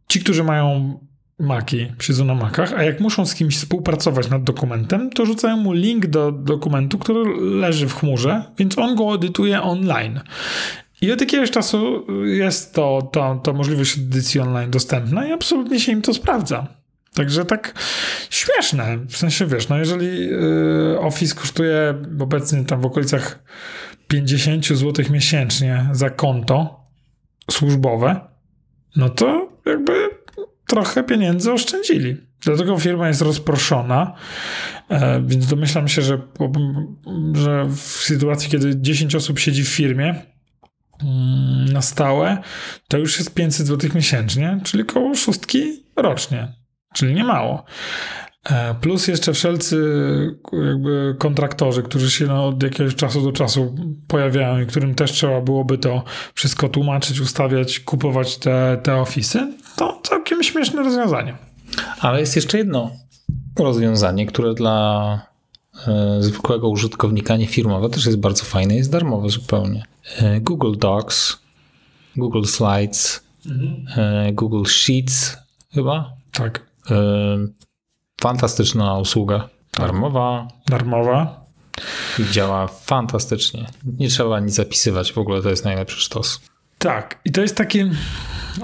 [0.07, 0.99] ci, którzy mają
[1.39, 5.73] Maki, siedzą na Macach, a jak muszą z kimś współpracować nad dokumentem, to rzucają mu
[5.73, 7.23] link do dokumentu, który
[7.59, 10.19] leży w chmurze, więc on go edytuje online.
[11.01, 15.91] I od jakiegoś czasu jest to, to, to możliwość edycji online dostępna i absolutnie się
[15.91, 16.67] im to sprawdza.
[17.17, 17.73] Także tak
[18.29, 18.97] śmieszne.
[19.09, 23.43] W sensie wiesz, no jeżeli y, Office kosztuje obecnie tam w okolicach
[24.07, 26.79] 50 zł miesięcznie za konto
[27.51, 28.19] służbowe,
[28.95, 29.93] no to jakby
[30.67, 32.17] trochę pieniędzy oszczędzili.
[32.41, 34.13] Dlatego firma jest rozproszona,
[34.89, 36.21] e, więc domyślam się, że,
[37.33, 40.15] że w sytuacji, kiedy 10 osób siedzi w firmie
[41.03, 42.37] mm, na stałe,
[42.87, 46.56] to już jest 500 zł miesięcznie, czyli koło szóstki rocznie
[46.93, 47.63] czyli nie mało.
[48.49, 49.77] E, Plus jeszcze wszelcy
[50.67, 53.75] jakby kontraktorzy, którzy się no, od jakiegoś czasu do czasu
[54.07, 59.99] pojawiają i którym też trzeba byłoby to wszystko tłumaczyć, ustawiać, kupować te, te ofisy, to
[60.03, 61.37] całkiem śmieszne rozwiązanie.
[61.99, 62.91] Ale jest jeszcze jedno
[63.59, 65.21] rozwiązanie, które dla
[65.87, 69.85] e, zwykłego użytkownika niefirmowe też jest bardzo fajne, jest darmowe zupełnie.
[70.17, 71.37] E, Google Docs,
[72.15, 73.23] Google Slides,
[73.97, 75.37] e, Google Sheets
[75.73, 76.13] chyba.
[76.31, 76.66] Tak.
[78.21, 79.49] Fantastyczna usługa.
[79.77, 81.45] Darmowa Darmowa.
[82.19, 83.65] i działa fantastycznie.
[83.99, 86.41] Nie trzeba nic zapisywać, w ogóle to jest najlepszy sztos.
[86.79, 87.19] Tak.
[87.25, 87.91] I to jest takie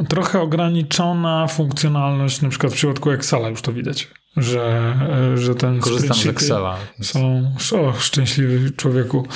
[0.10, 4.08] trochę ograniczona funkcjonalność, na przykład w przypadku Excela już to widać,
[4.38, 4.94] że,
[5.34, 6.78] e, że ten Korzystam z Excela.
[7.02, 9.28] Są, o, szczęśliwy człowieku.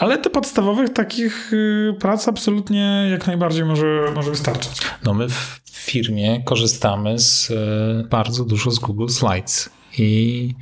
[0.00, 4.80] Ale do podstawowych takich y, prac absolutnie jak najbardziej może, może wystarczyć.
[5.04, 10.54] No my w firmie korzystamy z e, bardzo dużo z Google Slides i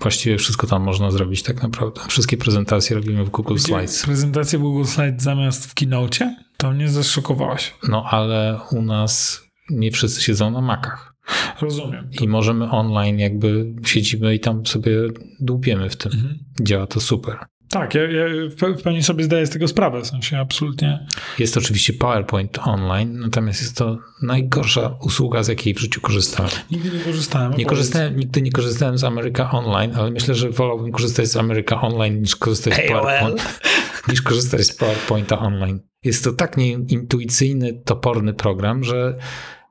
[0.00, 2.00] właściwie wszystko tam można zrobić tak naprawdę.
[2.08, 4.02] Wszystkie prezentacje robimy w Google Slides.
[4.02, 6.36] Prezentację Google Slides zamiast w Keynote?
[6.56, 7.74] To mnie zaszokowałaś.
[7.88, 11.14] No ale u nas nie wszyscy siedzą na Macach
[11.60, 12.10] Rozumiem.
[12.20, 14.92] i możemy online jakby siedzimy i tam sobie
[15.40, 16.12] dłubiemy w tym.
[16.12, 16.38] Mhm.
[16.60, 17.38] Działa to super.
[17.70, 21.06] Tak, ja, ja w pe- w pełni sobie zdaję z tego sprawę, w sensie absolutnie.
[21.38, 26.50] Jest oczywiście PowerPoint online, natomiast jest to najgorsza usługa, z jakiej w życiu korzystałem.
[26.70, 27.54] Nigdy nie korzystałem.
[27.54, 31.80] Nie korzystałem, nigdy nie korzystałem z America Online, ale myślę, że wolałbym korzystać z America
[31.80, 33.60] Online niż korzystać z PowerPoint.
[34.10, 35.80] niż korzystać z PowerPointa online.
[36.04, 39.16] Jest to tak nieintuicyjny, toporny program, że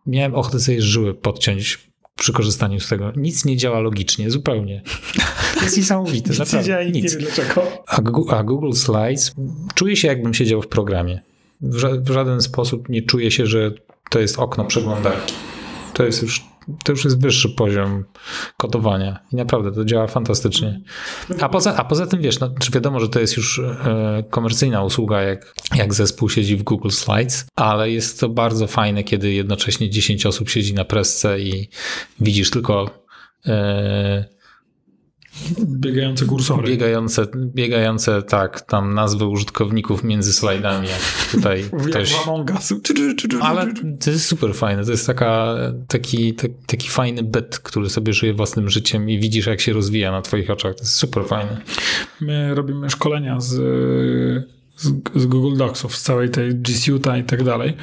[0.06, 3.14] miałem ochotę sobie żyły podciąć przy korzystaniu z tego.
[3.16, 4.82] Nic nie działa logicznie, zupełnie.
[5.60, 7.04] To jest niesamowite, Nic nie działa i nic.
[7.04, 7.64] nie wiem dlaczego.
[8.32, 9.36] A, Google Slides
[9.76, 11.22] czuję się jakbym siedział w programie.
[11.62, 13.72] W żaden sposób nie czuję się, że
[14.10, 15.34] to jest okno przeglądarki.
[15.94, 16.46] To jest już,
[16.84, 18.04] to już jest wyższy poziom
[18.58, 20.82] kodowania i naprawdę to działa fantastycznie.
[21.42, 24.84] A poza, a poza tym wiesz, no, czy wiadomo, że to jest już e, komercyjna
[24.84, 29.90] usługa, jak, jak zespół siedzi w Google Slides, ale jest to bardzo fajne, kiedy jednocześnie
[29.90, 31.70] 10 osób siedzi na presce i
[32.20, 32.90] widzisz tylko
[33.46, 34.39] e,
[35.66, 36.68] Biegające kursory.
[36.68, 42.16] Biegające, biegające, tak, tam nazwy użytkowników między slajdami, jak tutaj ktoś...
[43.42, 45.56] Ale to jest super fajne, to jest taka,
[45.88, 50.12] taki, tak, taki fajny byt, który sobie żyje własnym życiem i widzisz, jak się rozwija
[50.12, 50.76] na twoich oczach.
[50.76, 51.62] To jest super fajne.
[52.22, 53.54] My robimy szkolenia z,
[54.76, 57.74] z, z Google Docsów, z całej tej G Suite'a i tak dalej.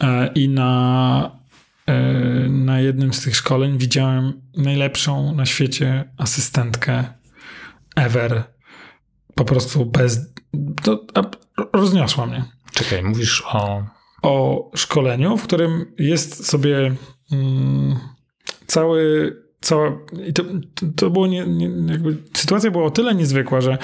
[0.00, 1.41] E, I na,
[2.48, 7.04] na jednym z tych szkoleń widziałem najlepszą na świecie asystentkę
[7.96, 8.44] ever.
[9.34, 10.32] Po prostu bez...
[10.82, 11.06] To,
[11.72, 12.44] rozniosła mnie.
[12.74, 13.84] Czekaj, mówisz o...
[14.22, 16.94] o szkoleniu, w którym jest sobie
[17.32, 17.96] mm,
[18.66, 20.44] cały, cała, i to,
[20.96, 23.78] to było nie, nie, jakby, sytuacja była o tyle niezwykła, że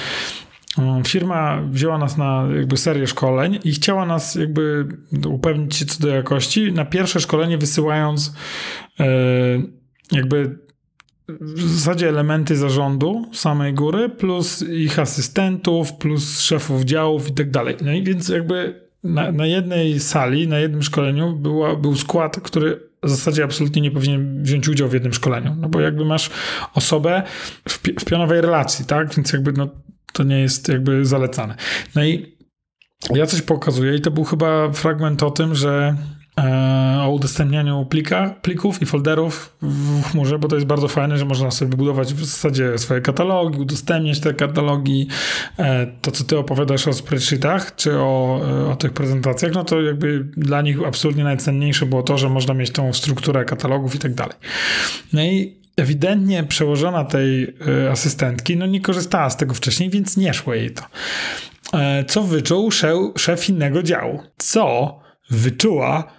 [1.06, 4.86] firma wzięła nas na jakby serię szkoleń i chciała nas jakby
[5.28, 8.34] upewnić się co do jakości, na pierwsze szkolenie wysyłając
[9.00, 9.06] e,
[10.12, 10.58] jakby
[11.28, 17.76] w zasadzie elementy zarządu samej góry, plus ich asystentów, plus szefów działów i tak dalej.
[17.82, 22.88] No i więc jakby na, na jednej sali, na jednym szkoleniu była, był skład, który
[23.02, 25.56] w zasadzie absolutnie nie powinien wziąć udział w jednym szkoleniu.
[25.60, 26.30] No bo jakby masz
[26.74, 27.22] osobę
[27.68, 29.14] w, w pionowej relacji, tak?
[29.14, 29.68] Więc jakby no,
[30.18, 31.54] to nie jest jakby zalecane.
[31.94, 32.36] No i
[33.14, 35.96] ja coś pokazuję i to był chyba fragment o tym, że
[36.38, 41.24] e, o udostępnianiu plika, plików i folderów w chmurze, bo to jest bardzo fajne, że
[41.24, 45.08] można sobie budować w zasadzie swoje katalogi, udostępniać te katalogi.
[45.58, 49.82] E, to, co ty opowiadasz o spreadsheetach, czy o, e, o tych prezentacjach, no to
[49.82, 54.14] jakby dla nich absolutnie najcenniejsze było to, że można mieć tą strukturę katalogów i tak
[54.14, 54.36] dalej.
[55.12, 60.34] No i ewidentnie przełożona tej e, asystentki, no nie korzystała z tego wcześniej, więc nie
[60.34, 60.82] szło jej to.
[61.78, 62.70] E, Co wyczuł
[63.16, 64.22] szef, innego działu?
[64.38, 64.98] Co
[65.30, 66.12] wyczuła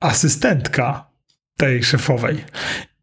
[0.00, 1.10] asystentka
[1.56, 2.44] tej szefowej?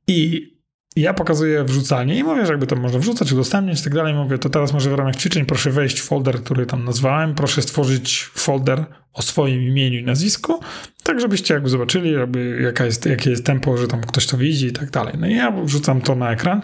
[0.07, 0.52] I
[0.95, 4.13] ja pokazuję wrzucanie i mówię, że jakby to można wrzucać, udostępniać i tak dalej.
[4.13, 7.35] Mówię, to teraz może w ramach ćwiczeń proszę wejść w folder, który tam nazwałem.
[7.35, 10.59] Proszę stworzyć folder o swoim imieniu i nazwisku,
[11.03, 14.67] tak żebyście jakby zobaczyli, jakby jaka jest, jakie jest tempo, że tam ktoś to widzi
[14.67, 15.13] i tak dalej.
[15.19, 16.61] No i ja wrzucam to na ekran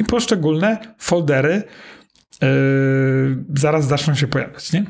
[0.00, 1.62] i poszczególne foldery
[2.42, 2.48] yy,
[3.56, 4.84] zaraz zaczną się pojawiać, nie?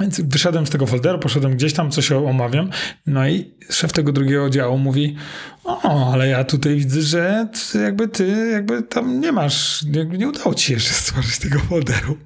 [0.00, 2.70] Więc wyszedłem z tego folderu, poszedłem gdzieś tam, coś omawiam,
[3.06, 5.16] no i szef tego drugiego działu mówi,
[5.64, 10.54] o, ale ja tutaj widzę, że jakby ty jakby tam nie masz, jakby nie udało
[10.54, 12.16] ci się jeszcze stworzyć tego folderu.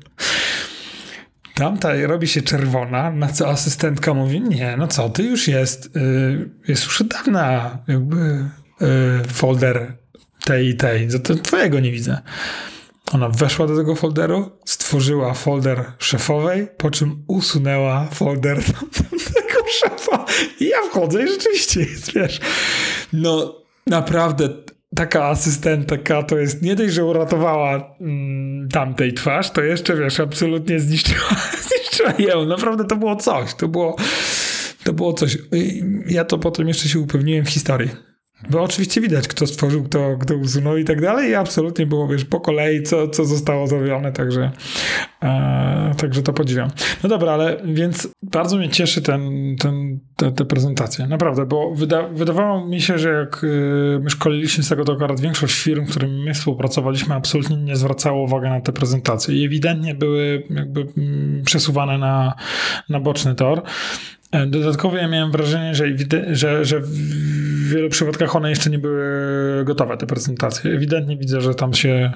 [1.54, 6.50] Tamta robi się czerwona, na co asystentka mówi, nie, no co, ty już jest, y,
[6.68, 9.92] jest już od dawna jakby y, folder
[10.44, 12.20] tej i tej, za to twojego nie widzę.
[13.12, 18.64] Ona weszła do tego folderu, stworzyła folder szefowej, po czym usunęła folder
[19.34, 20.24] tego szefa.
[20.60, 22.40] I ja wchodzę i rzeczywiście jest, wiesz,
[23.12, 24.48] no naprawdę
[24.96, 30.80] taka asystentka to jest nie dość, że uratowała mm, tamtej twarz, to jeszcze, wiesz, absolutnie
[30.80, 31.36] zniszczyła,
[31.68, 32.46] zniszczyła ją.
[32.46, 33.96] Naprawdę to było coś, to było,
[34.84, 35.38] to było coś.
[36.06, 37.90] Ja to potem jeszcze się upewniłem w historii.
[38.50, 41.30] Bo oczywiście widać, kto stworzył, kto, kto usunął i tak dalej.
[41.30, 44.50] I absolutnie było, wiesz, po kolei, co, co zostało zrobione, także,
[45.22, 46.70] e, także to podziwiam.
[47.02, 51.06] No dobra, ale więc bardzo mnie cieszy ten, ten, te, te prezentacje.
[51.06, 55.20] Naprawdę, bo wyda, wydawało mi się, że jak y, my szkoliliśmy z tego, to akurat
[55.20, 59.34] większość firm, z którymi my współpracowaliśmy, absolutnie nie zwracało uwagi na te prezentacje.
[59.34, 62.34] I ewidentnie były jakby mm, przesuwane na,
[62.88, 63.62] na boczny tor.
[64.32, 65.86] E, Dodatkowo ja miałem wrażenie, że,
[66.32, 69.04] że, że w wielu przypadkach one jeszcze nie były
[69.64, 70.72] gotowe, te prezentacje.
[70.72, 72.12] Ewidentnie widzę, że tam się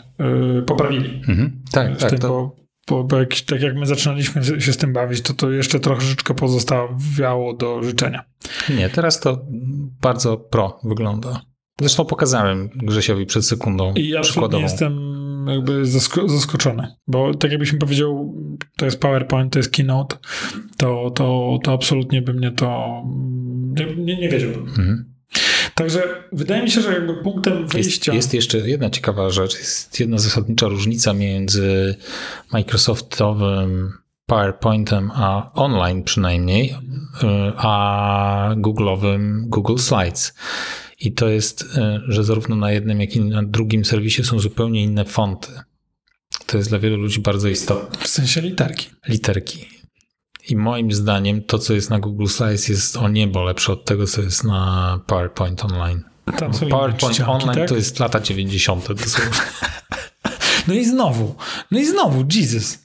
[0.59, 1.23] y, poprawili.
[1.29, 1.63] Mhm.
[1.73, 2.11] Tak, w tak.
[2.11, 2.57] tym, To, bo,
[2.89, 6.35] bo, bo jak, tak jak my zaczynaliśmy się z tym bawić, to to jeszcze troszeczkę
[6.35, 8.25] pozostawiało do życzenia.
[8.77, 9.47] nie, teraz to
[10.01, 11.41] bardzo pro wygląda.
[11.81, 14.63] Zresztą pokazałem Grzesiowi przed sekundą I absolutnie przykładową.
[14.63, 18.35] jestem jakby zasko- zaskoczony, bo tak jakbyś mi powiedział,
[18.77, 20.17] to jest PowerPoint, to jest Keynote,
[20.77, 23.03] to, to, to absolutnie by mnie to
[23.97, 24.69] nie, nie, wiedziałbym.
[24.69, 25.11] Mhm.
[25.75, 28.15] Także wydaje mi się, że jakby punktem Jest, wyjścia...
[28.15, 29.59] jest jeszcze jedna ciekawa rzecz.
[29.59, 31.95] Jest jedna zasadnicza różnica między
[32.53, 33.93] Microsoftowym
[34.27, 36.77] PowerPointem, a online przynajmniej,
[37.57, 40.35] a Google'owym Google Slides.
[41.01, 45.05] I to jest, że zarówno na jednym, jak i na drugim serwisie są zupełnie inne
[45.05, 45.49] fonty.
[46.47, 47.99] To jest dla wielu ludzi bardzo istotne.
[47.99, 48.91] W sensie literki.
[49.09, 49.69] Literki.
[50.49, 54.07] I moim zdaniem to, co jest na Google Slides jest o niebo lepsze od tego,
[54.07, 56.03] co jest na PowerPoint Online.
[56.39, 57.69] Tam są PowerPoint Online tak?
[57.69, 58.89] to jest lata 90.
[58.93, 59.41] dosłownie.
[60.69, 61.35] No i znowu,
[61.71, 62.79] no i znowu, Jesus.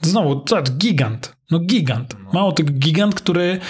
[0.00, 1.36] Znowu, zobacz, gigant.
[1.50, 2.16] No gigant.
[2.32, 3.60] Mało tego, gigant, który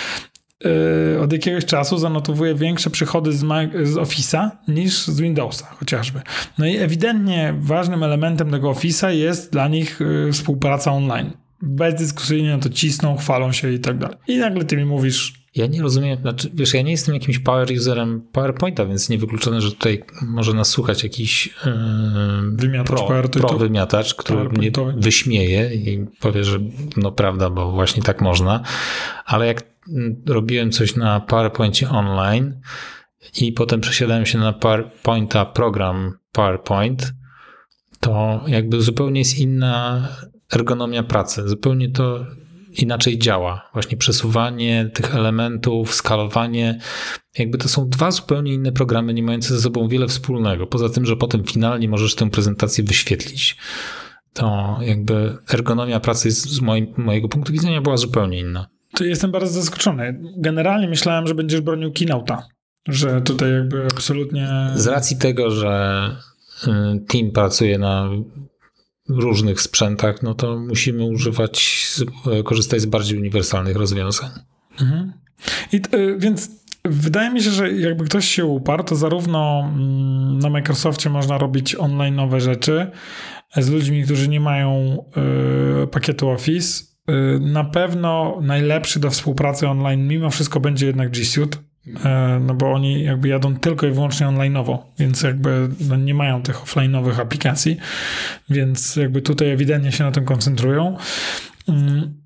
[0.64, 3.38] yy, od jakiegoś czasu zanotowuje większe przychody z,
[3.82, 6.20] z Office'a niż z Windowsa chociażby.
[6.58, 11.30] No i ewidentnie ważnym elementem tego Office'a jest dla nich yy, współpraca online.
[11.62, 14.16] Bezdyskusyjnie to cisną, chwalą się i tak dalej.
[14.28, 17.72] I nagle ty mi mówisz, Ja nie rozumiem, znaczy, wiesz, ja nie jestem jakimś power
[17.72, 21.72] userem PowerPointa, więc niewykluczone, że tutaj może nas słuchać jakiś yy,
[22.52, 26.58] Wymiatacz pro, pro wymiatacz, który mnie wyśmieje i powie, że
[26.96, 28.62] no prawda, bo właśnie tak można.
[29.24, 29.69] Ale jak
[30.26, 32.60] robiłem coś na PowerPoincie online
[33.40, 37.12] i potem przesiadałem się na PowerPointa program PowerPoint,
[38.00, 40.08] to jakby zupełnie jest inna
[40.52, 41.48] ergonomia pracy.
[41.48, 42.26] Zupełnie to
[42.72, 43.70] inaczej działa.
[43.72, 46.78] Właśnie przesuwanie tych elementów, skalowanie.
[47.38, 50.66] Jakby to są dwa zupełnie inne programy, nie mające ze sobą wiele wspólnego.
[50.66, 53.56] Poza tym, że potem finalnie możesz tę prezentację wyświetlić.
[54.32, 56.60] To jakby ergonomia pracy z
[56.96, 58.68] mojego punktu widzenia była zupełnie inna.
[58.94, 60.20] To jestem bardzo zaskoczony.
[60.36, 62.42] Generalnie myślałem, że będziesz bronił Keynote'a.
[62.88, 64.48] Że tutaj jakby absolutnie...
[64.74, 66.06] Z racji tego, że
[66.64, 66.70] y,
[67.08, 68.10] team pracuje na
[69.08, 71.86] różnych sprzętach, no to musimy używać,
[72.44, 74.30] korzystać z bardziej uniwersalnych rozwiązań.
[74.80, 75.12] Mhm.
[75.72, 76.50] I, y, więc
[76.84, 81.74] wydaje mi się, że jakby ktoś się uparł, to zarówno mm, na Microsoftie można robić
[81.74, 82.90] online nowe rzeczy
[83.56, 85.04] z ludźmi, którzy nie mają
[85.84, 86.89] y, pakietu Office.
[87.10, 91.58] Y, na pewno najlepszy do współpracy online mimo wszystko będzie jednak G Suite.
[91.86, 91.92] y,
[92.40, 96.56] No bo oni jakby jadą tylko i wyłącznie online'owo, więc jakby no nie mają tych
[96.56, 97.76] offline'owych aplikacji,
[98.50, 100.96] więc jakby tutaj ewidentnie się na tym koncentrują.
[101.68, 102.20] Mm,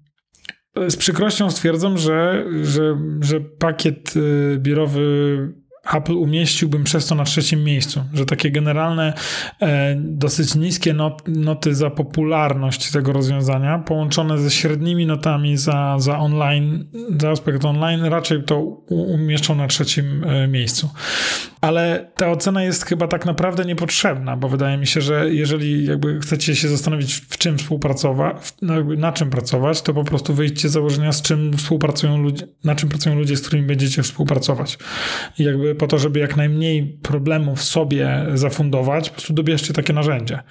[0.88, 7.64] z przykrością stwierdzam, że, że, że pakiet y, biurowy Apple umieściłbym przez to na trzecim
[7.64, 9.12] miejscu, że takie generalne,
[9.62, 16.18] e, dosyć niskie not, noty za popularność tego rozwiązania, połączone ze średnimi notami za, za
[16.18, 16.84] online,
[17.20, 20.90] za aspekt online, raczej to umieszczą na trzecim e, miejscu.
[21.60, 26.20] Ale ta ocena jest chyba tak naprawdę niepotrzebna, bo wydaje mi się, że jeżeli jakby
[26.20, 30.72] chcecie się zastanowić, w czym współpracować, no na czym pracować, to po prostu wyjdźcie z
[30.72, 34.78] założenia, z czym współpracują ludzie, na czym pracują ludzie, z którymi będziecie współpracować.
[35.38, 40.42] I jakby po to, żeby jak najmniej problemów sobie zafundować, po prostu dobierzcie takie narzędzie.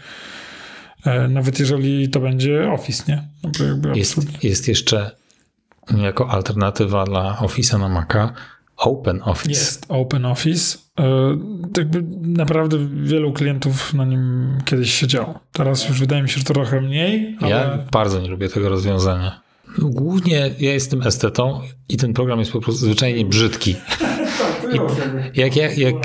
[1.06, 3.28] E, Nawet jeżeli to będzie Office, nie?
[3.44, 5.12] No Jest, jest jeszcze
[5.98, 8.34] jako alternatywa dla Office'a na Maca
[8.78, 9.50] Open Office.
[9.50, 10.78] Jest Open Office.
[11.00, 11.38] E,
[12.22, 15.40] naprawdę wielu klientów na nim kiedyś siedziało.
[15.52, 18.70] Teraz już wydaje mi się, że to trochę mniej, ale Ja bardzo nie lubię tego
[18.70, 19.42] rozwiązania.
[19.78, 23.76] Głównie ja jestem estetą i ten program jest po prostu zwyczajnie brzydki.
[25.36, 25.96] Jak, jak, jak,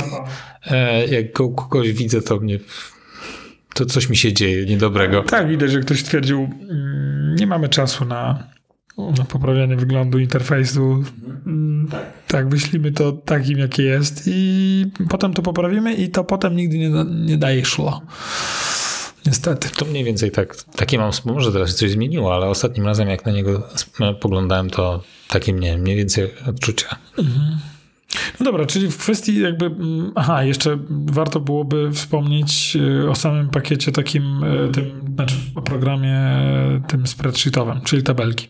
[0.66, 2.58] e, jak ko- kogoś widzę, to mnie.
[3.74, 5.22] To coś mi się dzieje niedobrego.
[5.22, 6.38] tak widać, że ktoś stwierdził,
[6.70, 8.44] mm, nie mamy czasu na,
[9.18, 11.04] na poprawianie wyglądu interfejsu.
[11.46, 11.88] Mm,
[12.26, 16.90] Tak, wyślimy to takim, jakie jest i potem to poprawimy i to potem nigdy nie,
[17.26, 18.02] nie daje szło.
[19.26, 19.68] Niestety.
[19.78, 20.56] To mniej więcej tak.
[20.76, 21.10] Takie mam.
[21.24, 23.68] Może teraz się coś zmieniło, ale ostatnim razem, jak na niego
[24.20, 26.96] poglądałem, to takie miałem mniej więcej odczucia.
[28.40, 33.48] No dobra, czyli w kwestii jakby, mm, aha, jeszcze warto byłoby wspomnieć y, o samym
[33.50, 36.16] pakiecie takim, y, tym, znaczy o programie
[36.84, 38.48] y, tym spreadsheetowym, czyli tabelki.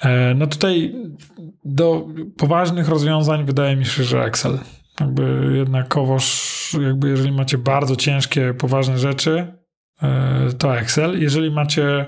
[0.00, 0.94] E, No tutaj
[1.64, 4.58] do poważnych rozwiązań wydaje mi się, że Excel.
[5.00, 9.59] Jakby jednakowoż, jakby jeżeli macie bardzo ciężkie, poważne rzeczy, e,
[10.58, 11.22] to Excel.
[11.22, 12.06] Jeżeli macie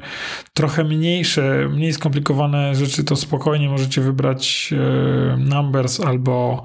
[0.55, 6.63] trochę mniejsze, mniej skomplikowane rzeczy, to spokojnie możecie wybrać e, Numbers albo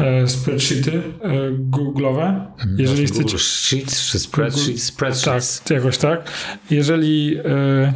[0.00, 2.46] e, spreadsheety e, Google'owe.
[2.78, 3.38] Jeżeli Google chcecie...
[3.38, 6.30] Sheets czy spreadsheets, Tak, jakoś tak.
[6.70, 7.92] Jeżeli e,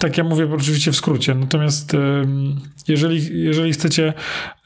[0.00, 2.24] tak ja mówię oczywiście w skrócie, natomiast e,
[2.88, 4.14] jeżeli, jeżeli chcecie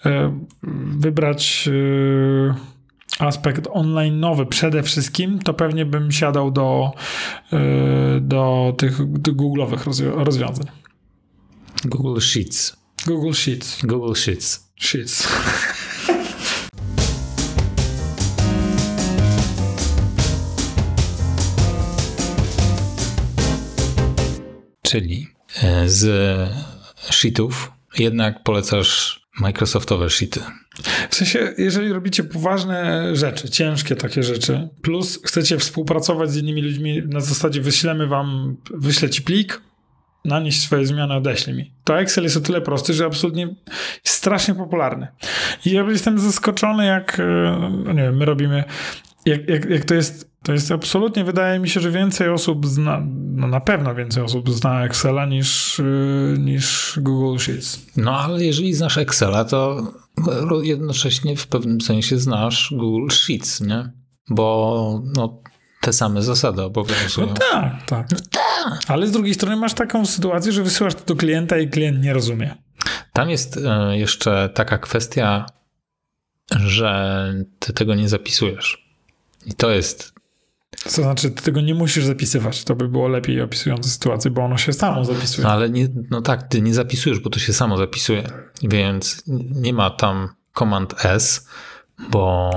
[0.06, 0.40] e,
[0.98, 2.54] wybrać e,
[3.20, 6.92] aspekt online nowy przede wszystkim, to pewnie bym siadał do,
[7.52, 7.58] e,
[8.20, 10.66] do tych Google'owych rozwią- rozwiązań.
[11.84, 12.76] Google Sheets.
[13.06, 13.86] Google Sheets.
[13.86, 14.70] Google Sheets.
[14.76, 15.28] Sheets.
[24.82, 25.28] Czyli
[25.62, 26.04] e, z
[27.10, 30.40] sheetów, jednak polecasz Microsoftowe sheety.
[31.10, 37.02] W sensie, jeżeli robicie poważne rzeczy, ciężkie takie rzeczy, plus chcecie współpracować z innymi ludźmi
[37.06, 39.60] na zasadzie wyślemy wam, wyślę ci plik,
[40.24, 41.72] nanieść swoje zmiany, odeślij mi.
[41.84, 43.54] To Excel jest o tyle prosty, że absolutnie
[44.04, 45.08] strasznie popularny.
[45.66, 47.22] I ja jestem zaskoczony, jak, e,
[47.84, 48.64] no nie wiem, my robimy,
[49.26, 53.02] jak, jak, jak to jest to jest absolutnie, wydaje mi się, że więcej osób zna,
[53.16, 57.86] no na pewno więcej osób zna Excela niż, yy, niż Google Sheets.
[57.96, 59.92] No ale jeżeli znasz Excela, to
[60.62, 63.92] jednocześnie w pewnym sensie znasz Google Sheets, nie?
[64.28, 65.42] Bo no,
[65.80, 67.26] te same zasady obowiązują.
[67.26, 68.10] No tak, tak.
[68.10, 68.80] No tak.
[68.88, 72.12] Ale z drugiej strony masz taką sytuację, że wysyłasz to do klienta i klient nie
[72.12, 72.54] rozumie.
[73.12, 75.46] Tam jest e, jeszcze taka kwestia,
[76.60, 78.90] że ty tego nie zapisujesz.
[79.46, 80.19] I to jest
[80.84, 82.64] to znaczy, ty tego nie musisz zapisywać.
[82.64, 85.46] To by było lepiej opisujące sytuację, bo ono się samo zapisuje.
[85.46, 88.22] No, ale nie, no tak, ty nie zapisujesz, bo to się samo zapisuje.
[88.62, 89.22] Więc
[89.54, 91.48] nie ma tam Command S,
[92.10, 92.50] bo.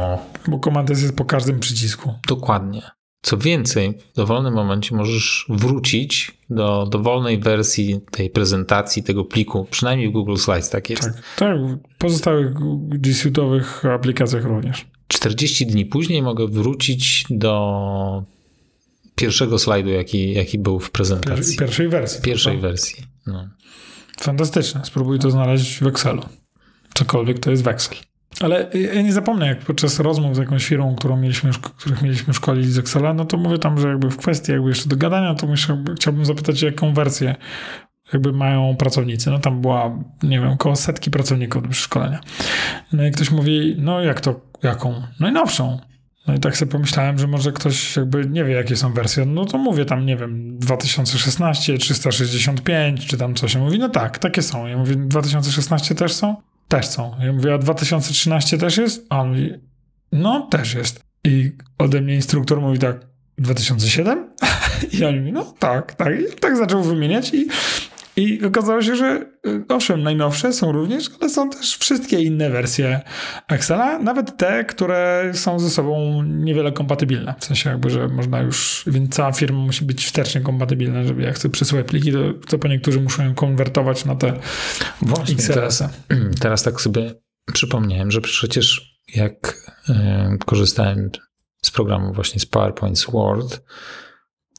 [0.48, 2.14] Bo Command S jest po każdym przycisku.
[2.28, 2.82] Dokładnie.
[3.22, 10.10] Co więcej, w dowolnym momencie możesz wrócić do dowolnej wersji tej prezentacji, tego pliku, przynajmniej
[10.10, 11.04] w Google Slides tak jest.
[11.04, 11.58] Tak, tak
[11.96, 12.54] w pozostałych
[12.90, 14.86] G Suite'owych aplikacjach również.
[15.14, 18.24] 40 dni później mogę wrócić do
[19.16, 21.58] pierwszego slajdu, jaki, jaki był w prezentacji.
[21.58, 22.22] Pierwszej wersji.
[22.22, 23.04] Pierwszej wersji.
[23.28, 23.50] No.
[24.22, 24.86] Fantastyczne.
[24.86, 26.24] Spróbuj to znaleźć w Excelu.
[26.94, 27.98] Cokolwiek to jest w Excel.
[28.40, 32.70] Ale ja nie zapomnę, jak podczas rozmów z jakąś firmą, którą mieliśmy, których mieliśmy szkolić
[32.70, 35.48] z Excela, no to mówię tam, że jakby w kwestii jakby jeszcze do gadania, to
[35.48, 37.36] myślę, chciałbym zapytać, jaką wersję
[38.14, 39.32] jakby mają pracownicy.
[39.32, 42.20] No tam była, nie wiem, około setki pracowników do przeszkolenia.
[42.94, 45.02] No i ktoś mówi, no jak to, jaką?
[45.20, 45.80] Najnowszą.
[46.28, 49.26] No i tak sobie pomyślałem, że może ktoś jakby nie wie, jakie są wersje.
[49.26, 53.54] No to mówię tam, nie wiem, 2016, 365, czy tam coś.
[53.54, 54.68] Ja mówi, no tak, takie są.
[54.68, 56.36] Ja mówię, 2016 też są?
[56.68, 57.16] Też są.
[57.20, 59.06] Ja mówię, a 2013 też jest?
[59.10, 59.54] A on mówi,
[60.12, 61.04] no też jest.
[61.24, 63.00] I ode mnie instruktor mówi tak,
[63.38, 64.30] 2007?
[65.00, 66.14] I on mówi, no tak, tak.
[66.20, 67.48] I tak zaczął wymieniać i
[68.16, 73.02] i okazało się, że y, owszem, najnowsze są również, ale są też wszystkie inne wersje
[73.48, 77.36] Excela, nawet te, które są ze sobą niewiele kompatybilne.
[77.40, 81.36] W sensie jakby, że można już, więc cała firma musi być wstecznie kompatybilna, żeby jak
[81.36, 84.40] chcę przesyłać pliki, to, to po niektórzy muszą konwertować na te
[85.02, 85.90] Właśnie, XLS-y.
[86.10, 87.14] Teraz, teraz tak sobie
[87.54, 89.58] przypomniałem, że przecież jak
[89.90, 89.94] y,
[90.46, 91.10] korzystałem
[91.62, 93.62] z programu właśnie z PowerPoint, z Word,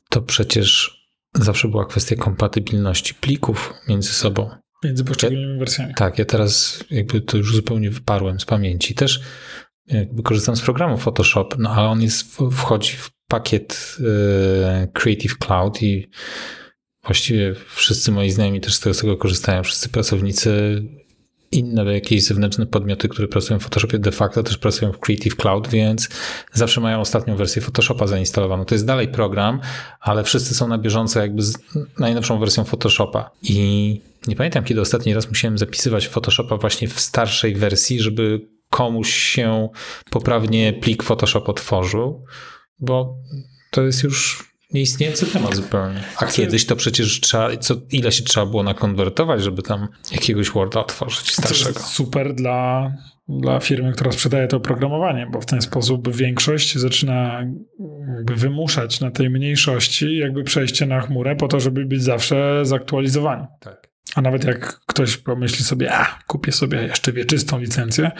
[0.09, 1.04] to przecież
[1.35, 4.51] zawsze była kwestia kompatybilności plików między sobą.
[4.85, 5.95] Między poszczególnymi ja, wersjami.
[5.95, 8.95] Tak, ja teraz jakby to już zupełnie wyparłem z pamięci.
[8.95, 9.21] Też
[9.87, 13.97] jakby korzystam z programu Photoshop, no ale on jest, wchodzi w pakiet
[14.85, 16.11] y, Creative Cloud i
[17.05, 19.63] właściwie wszyscy moi znajomi też z tego, z tego korzystają.
[19.63, 20.83] Wszyscy pracownicy
[21.55, 25.69] inne jakieś zewnętrzne podmioty, które pracują w Photoshopie de facto też pracują w Creative Cloud,
[25.69, 26.09] więc
[26.53, 28.65] zawsze mają ostatnią wersję Photoshopa zainstalowaną.
[28.65, 29.61] To jest dalej program,
[30.01, 31.59] ale wszyscy są na bieżąco jakby z
[31.99, 33.31] najnowszą wersją Photoshopa.
[33.43, 39.13] I nie pamiętam, kiedy ostatni raz musiałem zapisywać Photoshopa właśnie w starszej wersji, żeby komuś
[39.15, 39.69] się
[40.11, 42.25] poprawnie plik Photoshop otworzył,
[42.81, 43.17] bo
[43.71, 46.03] to jest już nieistniejący temat zupełnie.
[46.17, 50.81] A kiedyś to przecież trzeba, co, ile się trzeba było nakonwertować, żeby tam jakiegoś Worda
[50.81, 51.81] otworzyć starszego.
[51.81, 52.93] super dla,
[53.29, 57.47] dla firmy, która sprzedaje to oprogramowanie, bo w ten sposób większość zaczyna
[58.25, 63.47] wymuszać na tej mniejszości jakby przejście na chmurę po to, żeby być zawsze zaktualizowani.
[63.61, 63.94] Tak.
[64.15, 68.11] A nawet jak ktoś pomyśli sobie, a kupię sobie jeszcze wieczystą licencję,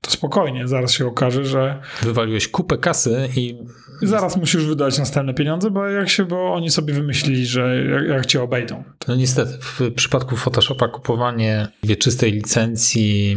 [0.00, 1.80] to spokojnie, zaraz się okaże, że.
[2.02, 3.58] Wywaliłeś kupę kasy i.
[4.02, 8.26] Zaraz musisz wydać następne pieniądze, bo jak się, bo oni sobie wymyślili, że jak, jak
[8.26, 8.84] cię obejdą.
[9.08, 13.36] No niestety, w przypadku Photoshopa kupowanie wieczystej licencji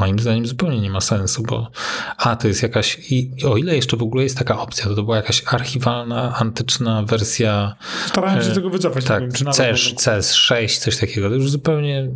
[0.00, 1.70] moim zdaniem zupełnie nie ma sensu, bo
[2.16, 5.02] a to jest jakaś, i o ile jeszcze w ogóle jest taka opcja, to to
[5.02, 7.76] była jakaś archiwalna, antyczna wersja.
[8.06, 9.04] Starałem się e, tego wycofać.
[9.04, 11.28] Tak, wiem, CS, CS6, coś takiego.
[11.28, 12.10] To już zupełnie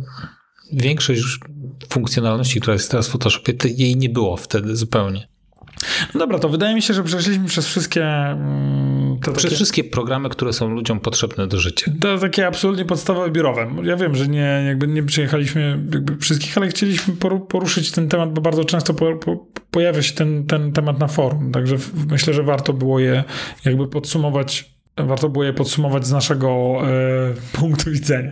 [0.73, 1.21] większość
[1.89, 5.34] funkcjonalności, która jest teraz w Photoshopie, jej nie było wtedy zupełnie.
[6.13, 8.05] No dobra, to wydaje mi się, że przeszliśmy przez wszystkie.
[8.05, 11.91] Mm, przez takie, wszystkie programy, które są ludziom potrzebne do życia.
[12.01, 13.67] To takie absolutnie podstawowe biurowe.
[13.83, 15.79] Ja wiem, że nie, jakby nie przyjechaliśmy
[16.19, 17.13] wszystkich, ale chcieliśmy
[17.49, 21.51] poruszyć ten temat, bo bardzo często po, po, pojawia się ten, ten temat na forum.
[21.51, 21.75] Także
[22.09, 23.23] myślę, że warto było je
[23.65, 24.75] jakby podsumować.
[24.97, 28.31] Warto było je podsumować z naszego e, punktu widzenia.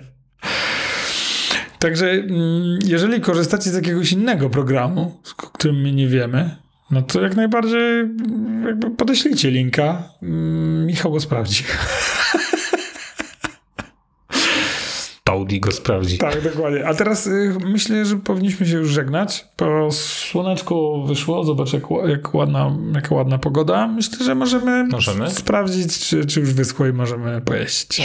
[1.80, 6.56] Także mm, jeżeli korzystacie z jakiegoś innego programu, o którym my nie wiemy,
[6.94, 7.98] no to jak najbardziej
[8.66, 10.04] jakby podeślijcie linka.
[10.24, 11.64] Mm, Michał go sprawdzi.
[15.26, 16.18] Audi go sprawdzi.
[16.18, 16.88] Tak, dokładnie.
[16.88, 21.44] A teraz y, myślę, że powinniśmy się już żegnać, bo słoneczko wyszło.
[21.44, 23.88] Zobacz, jak, jak ładna, jaka ładna pogoda.
[23.88, 25.30] Myślę, że możemy, Możemy?
[25.30, 28.02] sprawdzić, czy, czy już wyschło i możemy pojeść.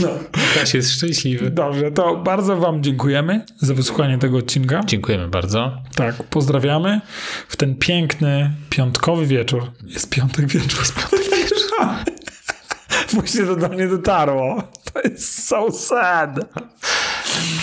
[0.00, 0.08] No.
[0.54, 1.50] Kaś jest szczęśliwy.
[1.50, 4.80] Dobrze, to bardzo Wam dziękujemy za wysłuchanie tego odcinka.
[4.86, 5.82] Dziękujemy bardzo.
[5.94, 7.00] Tak, pozdrawiamy
[7.48, 9.72] w ten piękny piątkowy wieczór.
[9.86, 10.78] Jest piątek wieczór.
[10.78, 11.58] Jest piątek wieczór.
[13.14, 14.62] Właśnie to do mnie dotarło.
[14.92, 16.40] To jest so sad.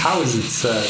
[0.04, 0.88] How is it sad?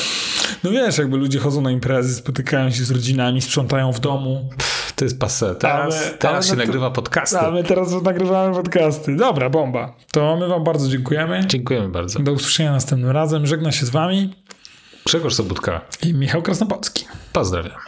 [0.64, 4.50] No wiesz, jakby ludzie chodzą na imprezy, spotykają się z rodzinami, sprzątają w domu.
[4.96, 5.56] To jest passe.
[5.56, 7.40] Teraz, Ale- teraz ale się no nagrywa podcasty.
[7.40, 9.16] A my teraz nagrywamy podcasty.
[9.16, 9.94] Dobra, bomba.
[10.12, 11.44] To my Wam bardzo dziękujemy.
[11.48, 12.20] Dziękujemy bardzo.
[12.20, 13.46] Do usłyszenia następnym razem.
[13.48, 14.34] Żegna się z Wami
[15.06, 15.82] Grzegorz Sobutka.
[16.04, 17.06] i Michał Krasnopolski.
[17.34, 17.80] Pozdrawiam.